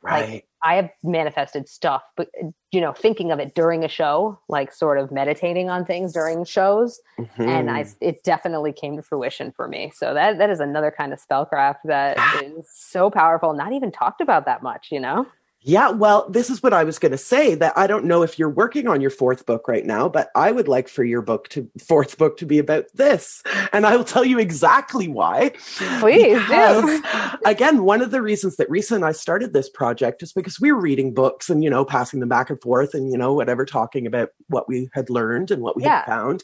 [0.01, 0.43] Right.
[0.61, 2.29] I have manifested stuff, but
[2.71, 6.43] you know, thinking of it during a show, like sort of meditating on things during
[6.43, 6.99] shows,
[7.39, 7.95] and I Mhm.
[8.01, 9.91] it definitely came to fruition for me.
[9.95, 14.19] So that that is another kind of spellcraft that is so powerful, not even talked
[14.19, 15.25] about that much, you know?
[15.61, 18.39] Yeah, well, this is what I was going to say that I don't know if
[18.39, 21.49] you're working on your fourth book right now, but I would like for your book
[21.49, 23.43] to fourth book to be about this.
[23.73, 25.51] And I will tell you exactly why.
[25.99, 26.47] Please do.
[26.47, 27.01] Because,
[27.45, 30.71] again, one of the reasons that Risa and I started this project is because we
[30.71, 33.65] were reading books and, you know, passing them back and forth and, you know, whatever,
[33.65, 35.99] talking about what we had learned and what we Yeah.
[35.99, 36.43] had found.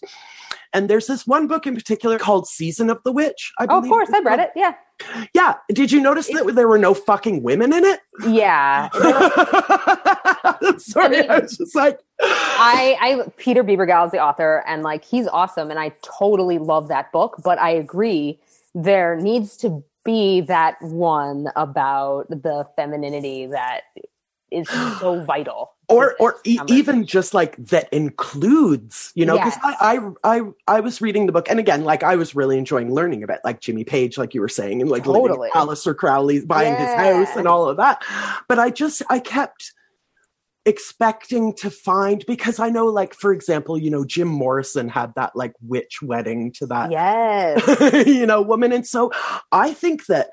[0.73, 3.53] And there's this one book in particular called Season of the Witch.
[3.59, 4.51] I Oh, of course, I've read it.
[4.57, 4.73] Yeah,
[5.33, 5.55] Yeah.
[5.69, 7.99] Did you notice that there were no fucking women in it?
[8.27, 8.89] yeah.
[10.77, 14.83] Sorry, I mean- I was just like, I, I Peter Bebergal is the author, and
[14.83, 17.35] like he's awesome, and I totally love that book.
[17.43, 18.39] But I agree,
[18.73, 23.81] there needs to be that one about the femininity that
[24.51, 25.71] is so vital.
[25.87, 29.75] Or or e- even just like that includes, you know, because Yes.
[29.79, 32.93] I, I I I was reading the book, and again, like I was really enjoying
[32.93, 35.49] learning about like Jimmy Page, like you were saying, and like Totally.
[35.51, 38.03] Aleister Crowley's buying his house and all of that.
[38.47, 39.73] But I just I kept
[40.65, 45.35] expecting to find because I know, like for example, you know, Jim Morrison had that
[45.35, 48.07] like witch wedding to that Yes.
[48.07, 48.71] you know, woman.
[48.71, 49.11] And so
[49.51, 50.31] I think that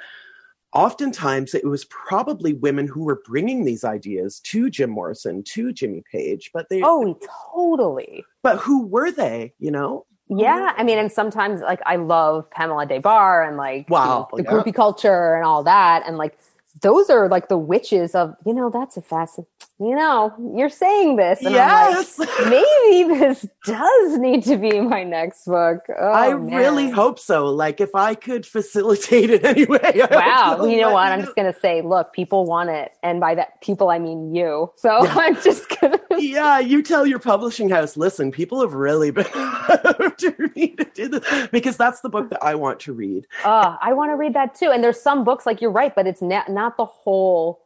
[0.73, 6.03] oftentimes it was probably women who were bringing these ideas to Jim Morrison, to Jimmy
[6.11, 7.19] Page, but they, Oh,
[7.53, 8.25] totally.
[8.43, 10.07] but who were they, you know?
[10.29, 14.29] Yeah, I mean, and sometimes like I love Pamela Des Barres and like you Wow,
[14.33, 14.51] know, the yeah.
[14.51, 16.39] groupie culture and all that, and like
[16.81, 19.41] those are like the witches of you know that's a fast
[19.85, 22.19] you know you're saying this and I'm like, yes.
[22.45, 25.81] maybe this does need to be my next book.
[25.89, 26.47] Oh, I man.
[26.55, 27.47] really hope so.
[27.47, 29.81] Like if I could facilitate it anyway.
[29.83, 31.13] I Wow, you know what?
[31.13, 34.73] I'm just gonna say, look, people want it, and by that people I mean you.
[34.77, 35.15] So Yeah.
[35.19, 36.01] I'm just gonna.
[36.19, 41.09] yeah, you tell your publishing house, listen, people have really been after me to do
[41.09, 43.27] this because that's the book that I want to read.
[43.45, 44.71] Uh, I want to read that too.
[44.71, 47.63] And there's some books like you're right, but it's not not the whole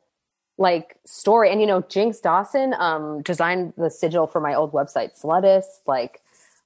[0.59, 1.51] like story.
[1.51, 5.87] And you know, Jinx Dawson um designed the sigil for my old website, Slutist.
[5.87, 6.21] Like,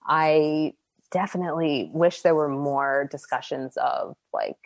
[0.07, 0.75] I
[1.11, 4.57] definitely wish there were more discussions of like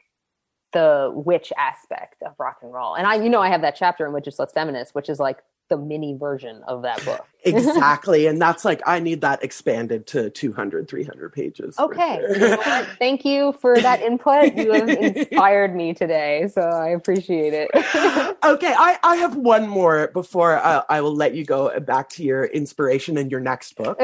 [0.73, 2.95] the witch aspect of rock and roll.
[2.95, 5.39] And I, you know, I have that chapter in Witches Sluts Feminists, which is like
[5.75, 7.27] the mini version of that book.
[7.47, 12.17] exactly and that's like i need that expanded to 200 300 pages Okay.
[12.21, 12.33] sure.
[12.35, 12.89] You know what?
[12.99, 14.55] Thank you for that input.
[14.57, 17.69] You have inspired me today, so I appreciate it.
[18.45, 22.23] okay I, I have one more before I, I will let you go back to
[22.23, 24.01] your inspiration and your next book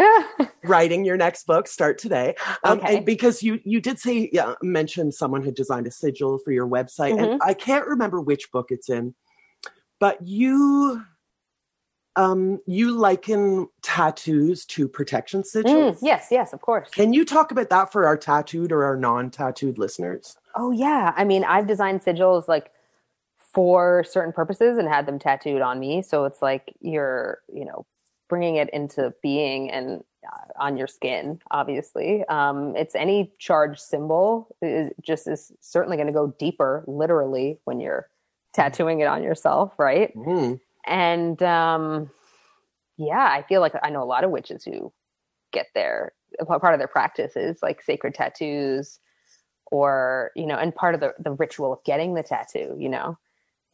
[0.65, 2.97] writing your next book start today um, Okay.
[2.97, 6.67] and because you you did say yeah, mention someone had designed a sigil for your
[6.69, 7.33] website Mm-hmm.
[7.33, 9.15] and i can't remember which book it's in
[9.99, 11.03] but you
[12.17, 15.99] um you liken tattoos to protection Mm, sigils.
[16.03, 16.91] yes, yes, of course.
[16.91, 20.37] Can you talk about that for our tattooed or our non-tattooed listeners?
[20.55, 22.73] Oh yeah, I mean, I've designed sigils like
[23.53, 26.03] for certain purposes and had them tattooed on me.
[26.03, 27.87] So it's like you're, you know,
[28.29, 31.41] bringing it into being and uh, on your skin.
[31.51, 34.55] Obviously, um, it's any charged symbol.
[34.63, 38.09] Is just is certainly going to go deeper, literally, when you're
[38.53, 40.15] tattooing it on yourself, right?
[40.17, 40.61] Mm.
[40.87, 42.11] And um
[42.97, 44.93] yeah i feel like i know a lot of witches who
[45.53, 46.13] get their
[46.47, 48.99] part of their practice is like sacred tattoos
[49.71, 53.19] or you know and part of the the ritual of getting the tattoo you know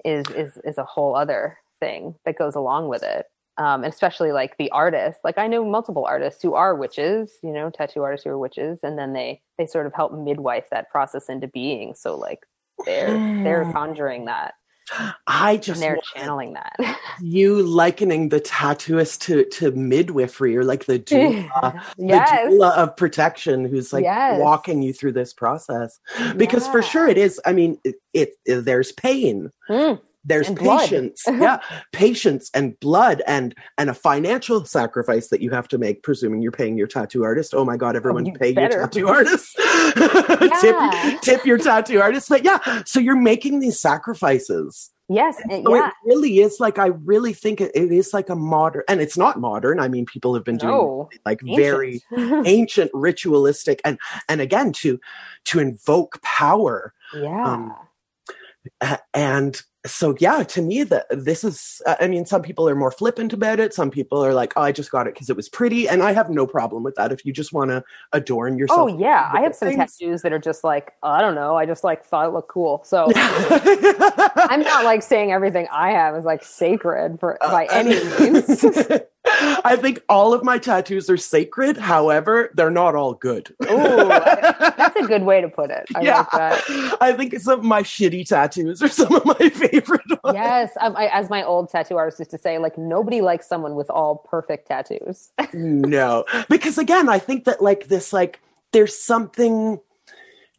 [0.04, 3.26] is is is a whole other thing that goes along with it.
[3.58, 7.52] Um and especially like the artists like i know multiple artists who are witches you
[7.52, 10.90] know tattoo artists who are witches and then they they sort of help midwife that
[10.90, 11.94] process into being.
[11.94, 12.46] So like
[12.84, 14.54] they're they're conjuring that
[15.26, 16.76] I and just they're channeling that
[17.20, 22.96] you likening the tattooist to to midwifery or like the doula, yes the doula of
[22.96, 24.40] protection who's like Yes.
[24.40, 25.98] walking you through this process.
[26.36, 27.40] Because for sure it is.
[27.44, 29.50] I mean, it, it, it- there's pain.
[29.68, 30.00] Mm.
[30.26, 31.60] There's And patience, yeah,
[31.92, 36.50] patience and blood, and and a financial sacrifice that you have to make, presuming you're
[36.52, 37.54] paying your tattoo artist.
[37.54, 38.78] Oh my God, everyone, you pay better.
[38.78, 39.56] your tattoo artist.
[40.60, 40.76] Tip,
[41.22, 42.28] tip your tattoo artist.
[42.28, 44.90] But yeah, so you're making these sacrifices.
[45.08, 45.88] Yes, and So yeah.
[45.88, 49.16] it really is like I really think it, it is like a modern, and it's
[49.16, 49.78] not modern.
[49.78, 52.46] I mean, people have been doing No, like very ancient.
[52.48, 53.98] ancient, ritualistic, and
[54.28, 54.98] and again to
[55.44, 56.92] to invoke power.
[57.14, 57.44] yeah.
[57.44, 57.74] um,
[59.14, 61.80] and so yeah, to me that this is.
[61.86, 63.72] uh, I mean, some people are more flippant about it.
[63.72, 66.12] Some people are like, "Oh, I just got it because it was pretty," and I
[66.12, 67.12] have no problem with that.
[67.12, 69.96] If you just want to adorn yourself, oh yeah, I have some things.
[69.98, 71.56] tattoos that are just like I don't know.
[71.56, 72.82] I just like thought it looked cool.
[72.84, 78.64] So I'm not like saying everything I have is like sacred for by any means.
[79.26, 81.76] I think all of my tattoos are sacred.
[81.76, 83.54] However, they're not all good.
[83.64, 85.86] Ooh, That's a good way to put it.
[85.94, 86.96] I like that.
[87.00, 90.34] I think some of my shitty tattoos are some of my favorite ones.
[90.34, 93.74] Yes, um, I, as my old tattoo artist used to say, like nobody likes someone
[93.74, 95.30] with all perfect tattoos.
[95.52, 98.40] no, because again, I think that like this, like
[98.72, 99.80] there's something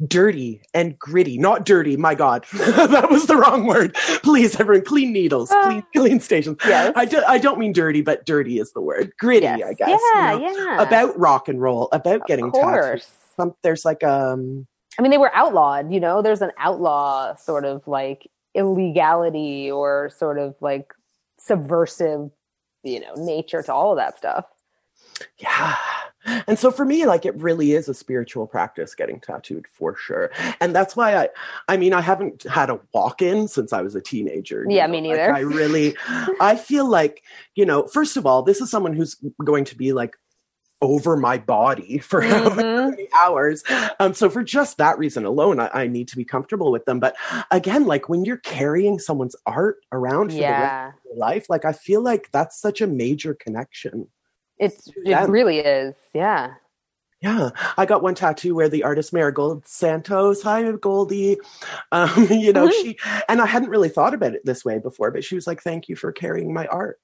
[0.05, 1.37] dirty and gritty.
[1.37, 3.95] Not dirty, my God, that was the wrong word.
[4.23, 6.57] Please, everyone, clean needles, clean, clean stations.
[6.65, 6.93] Yes.
[6.95, 9.11] I, do, I don't mean dirty, but dirty is the word.
[9.19, 9.61] Gritty, Yes.
[9.63, 9.89] I guess.
[9.89, 10.51] you Yeah, know?
[10.55, 10.81] yeah.
[10.81, 12.63] About rock and roll, about getting of tattoos.
[12.63, 13.11] course.
[13.37, 14.67] Some, there's like um
[14.99, 15.93] I mean, they were outlawed.
[15.93, 20.91] You know, there's an outlaw sort of like illegality or sort of like
[21.39, 22.31] subversive,
[22.83, 24.45] you know, nature to all of that stuff.
[25.37, 25.75] Yeah.
[26.47, 30.31] And so for me, like it really is a spiritual practice getting tattooed for sure.
[30.59, 31.29] And that's why I
[31.67, 34.65] I mean I haven't had a walk-in since I was a teenager.
[34.69, 35.33] Yeah, know, me like, neither.
[35.33, 35.95] I really
[36.39, 37.23] I feel like,
[37.55, 40.15] you know, first of all, this is someone who's going to be like
[40.81, 42.89] over my body for Mhm.
[42.91, 43.63] many hours.
[43.99, 46.99] Um, so for just that reason alone, I, I need to be comfortable with them.
[46.99, 47.15] But
[47.51, 51.65] again, like when you're carrying someone's art around for the rest of your life, like
[51.65, 54.07] I feel like that's such a major connection.
[54.59, 55.23] It's Yeah.
[55.23, 55.95] it really is.
[56.13, 56.55] Yeah.
[57.19, 61.37] Yeah, I got one tattoo where the artist Marigold Santos, hi Goldie,
[61.91, 62.73] um, you know, Mhm.
[62.73, 62.97] she
[63.27, 65.89] and I hadn't really thought about it this way before, but she was like, "Thank
[65.89, 66.99] you for carrying my art."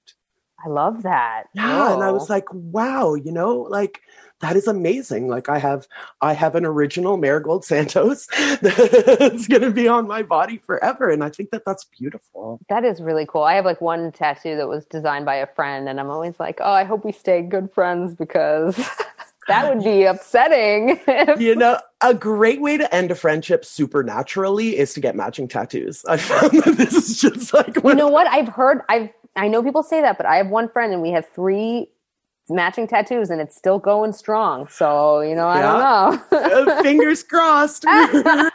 [0.65, 1.45] I love that.
[1.53, 4.01] Yeah, and I was like, "Wow, you know, like
[4.39, 5.87] that is amazing." Like I have,
[6.21, 8.27] I have an original Marigold Santos
[8.61, 12.59] that's going to be on my body forever, and I think that that's beautiful.
[12.69, 13.43] that is really cool.
[13.43, 16.59] I have like one tattoo that was designed by a friend, and I'm always like,
[16.61, 18.77] oh, I hope we stay good friends because
[19.47, 20.99] that would be upsetting.
[21.37, 26.05] You know, a great way to end a friendship supernaturally is to get matching tattoos.
[26.05, 28.27] I found that this is just like you know what?
[28.27, 31.11] I've heard, I've, I know people say that, but I have one friend and we
[31.11, 31.89] have three
[32.49, 34.67] matching tattoos and it's still going strong.
[34.67, 36.21] So, you know, I don't know.
[36.75, 37.85] Uh, fingers crossed.
[37.87, 38.49] I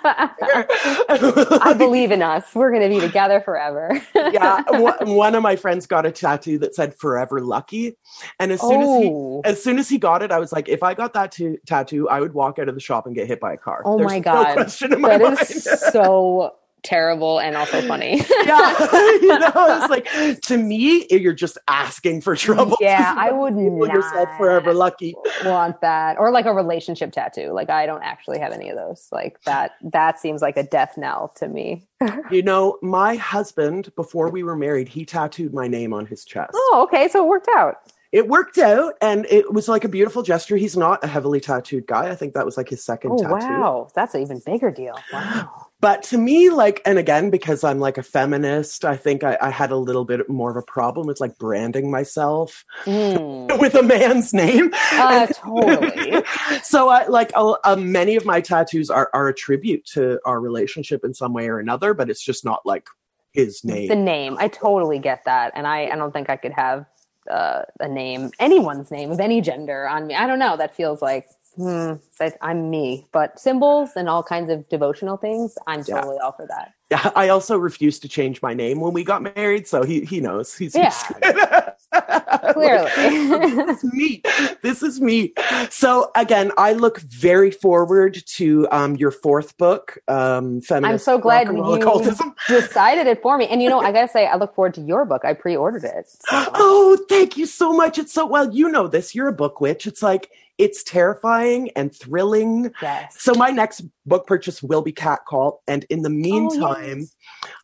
[1.76, 2.55] believe in us.
[2.55, 4.01] We're going to be together forever.
[4.14, 7.97] yeah, one of my friends got a tattoo that said "Forever Lucky,"
[8.39, 9.41] and as soon as he Oh.
[9.45, 12.09] as soon as he got it, I was like, if I got that to- tattoo,
[12.09, 13.83] I would walk out of the shop and get hit by a car.
[13.85, 14.53] Oh There's my no God.
[14.55, 15.41] question in my That mind.
[15.41, 18.16] is so terrible and also funny.
[18.45, 18.79] yeah,
[19.20, 22.76] you know, it's like to me, you're just asking for trouble.
[22.81, 25.14] Yeah, I would Label yourself forever lucky.
[25.45, 29.09] want that or like a relationship tattoo like i don't actually have any of those
[29.12, 31.87] like that that seems like a death knell to me
[32.31, 36.51] You know, my husband before we were married, he tattooed my name on his chest.
[36.55, 37.76] oh okay so it worked out
[38.11, 40.57] it worked out and it was like a beautiful gesture.
[40.57, 42.09] He's not a heavily tattooed guy.
[42.11, 43.35] I think that was like his second Oh tattoo.
[43.35, 44.99] wow, that's an even bigger deal.
[45.13, 45.65] Wow.
[45.81, 49.51] But to me, like, and again, because I'm like a feminist, I think I, I
[49.51, 53.61] had a little bit more of a problem with like branding myself Mm.
[53.61, 54.73] with a man's name.
[54.95, 56.25] Uh, totally.
[56.65, 60.41] so I like uh, uh, many of my tattoos are, are a tribute to our
[60.41, 62.89] relationship in some way or another, but it's just not like
[63.31, 63.87] his name.
[63.87, 66.87] The name, I totally get that, and I, I don't think I could have
[67.31, 70.14] uh, a name, anyone's name of any gender on me.
[70.14, 70.57] I don't know.
[70.57, 73.07] That feels like hmm, that I'm me.
[73.12, 75.97] But symbols and all kinds of devotional things, I'm Yeah.
[75.97, 76.72] totally all for that.
[76.91, 80.20] Yeah, I also refused to change my name when we got married, so he he
[80.20, 80.57] knows.
[80.57, 80.93] He's Yeah.
[82.53, 82.91] Clearly.
[82.97, 84.22] this is me.
[84.62, 85.32] This is me.
[85.70, 91.18] So again, I look very forward to um, your fourth book, um, Feminist I'm so
[91.18, 92.34] glad Rock and Roll you Occultism.
[92.49, 93.47] decided it for me.
[93.49, 95.24] And you know, I gotta say, I look forward to your book.
[95.24, 96.09] I pre-ordered it.
[96.09, 96.18] So-
[96.55, 97.99] Oh, thank you so much.
[97.99, 99.14] It's so well, you know this.
[99.14, 99.86] You're a book witch.
[99.86, 102.72] It's like it's terrifying and thrilling.
[102.82, 103.14] yes.
[103.20, 107.07] So my next book purchase will be Cat Call, and in the meantime,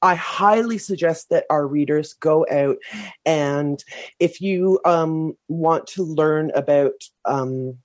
[0.05, 2.77] I highly suggest that our readers go out
[3.25, 3.83] and
[4.21, 6.93] if you um, want to learn about
[7.25, 7.79] um,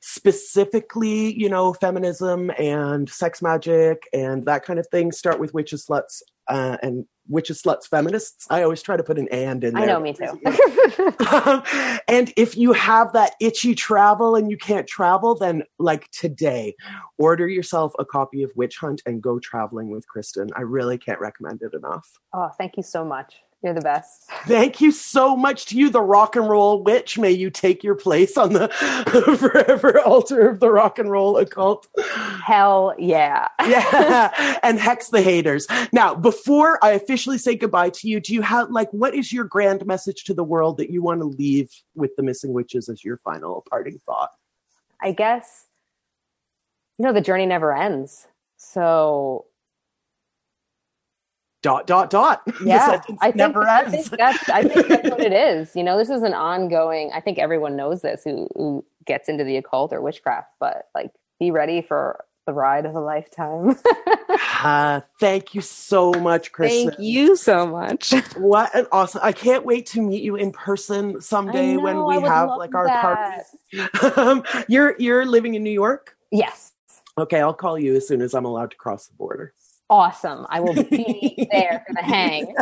[0.00, 5.86] specifically, you know, feminism and sex magic and that kind of thing, start with witches,
[5.86, 8.46] sluts, uh, and witches, sluts, feminists.
[8.50, 9.82] I always try to put an and in there.
[9.82, 10.40] I know, me too.
[12.08, 16.74] And if you have that itchy travel and you can't travel, then like today,
[17.18, 20.50] order yourself a copy of Witch Hunt and go traveling with Kristen.
[20.54, 22.06] I really can't recommend it enough.
[22.34, 23.34] oh, thank you so much.
[23.62, 24.28] You're the best.
[24.46, 27.16] Thank you so much to you, the rock and roll witch.
[27.16, 28.68] May you take your place on the
[29.38, 31.86] forever altar of the rock and roll occult.
[32.44, 33.48] Hell yeah.
[33.72, 34.58] Yeah.
[34.62, 35.66] and hex the haters.
[35.92, 39.44] Now, before I officially say goodbye to you, do you have like what is your
[39.44, 43.04] grand message to the world that you want to leave with the missing witches as
[43.04, 44.30] your final parting thought?
[45.00, 45.66] I guess,
[46.98, 48.26] you know, the journey never ends.
[48.56, 49.46] So
[51.62, 52.42] Dot dot dot.
[52.64, 55.74] Yeah, I think, I think that's I think that's what it is.
[55.76, 57.10] You know, this is an ongoing.
[57.14, 61.12] I think everyone knows this who who gets into the occult or witchcraft, but like,
[61.38, 63.76] be ready for the ride of a lifetime.
[64.64, 66.70] Ah, thank you so much, Chris.
[66.72, 68.12] Thank you so much.
[68.36, 69.20] What an awesome!
[69.22, 72.86] I can't wait to meet you in person someday I when we have like our
[72.88, 74.16] parties.
[74.16, 76.16] um, you're you're living in New York.
[76.30, 76.72] yes,
[77.18, 79.52] Okay, I'll call you as soon as I'm allowed to cross the border.
[79.92, 80.46] Awesome.
[80.48, 82.54] I will be there for the hang.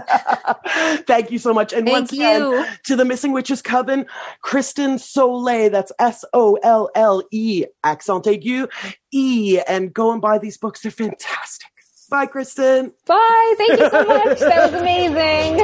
[1.07, 1.73] Thank you so much.
[1.73, 2.67] And once Thank again, you.
[2.87, 4.07] to the Missing Witches Coven,
[4.43, 8.69] Kristen Sollée, that's S O L L E, accent aigu,
[9.13, 10.81] E, and go and buy these books.
[10.83, 11.69] They're fantastic.
[12.11, 12.93] Bye, Kristen.
[13.07, 13.55] Bye.
[13.57, 14.41] Thank you so much.
[14.41, 15.57] That was amazing.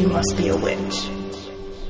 [0.00, 1.10] You must be a witch.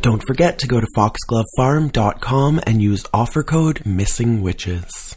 [0.01, 5.15] Don't forget to go to foxglovefarm.com and use offer code Missing Witches.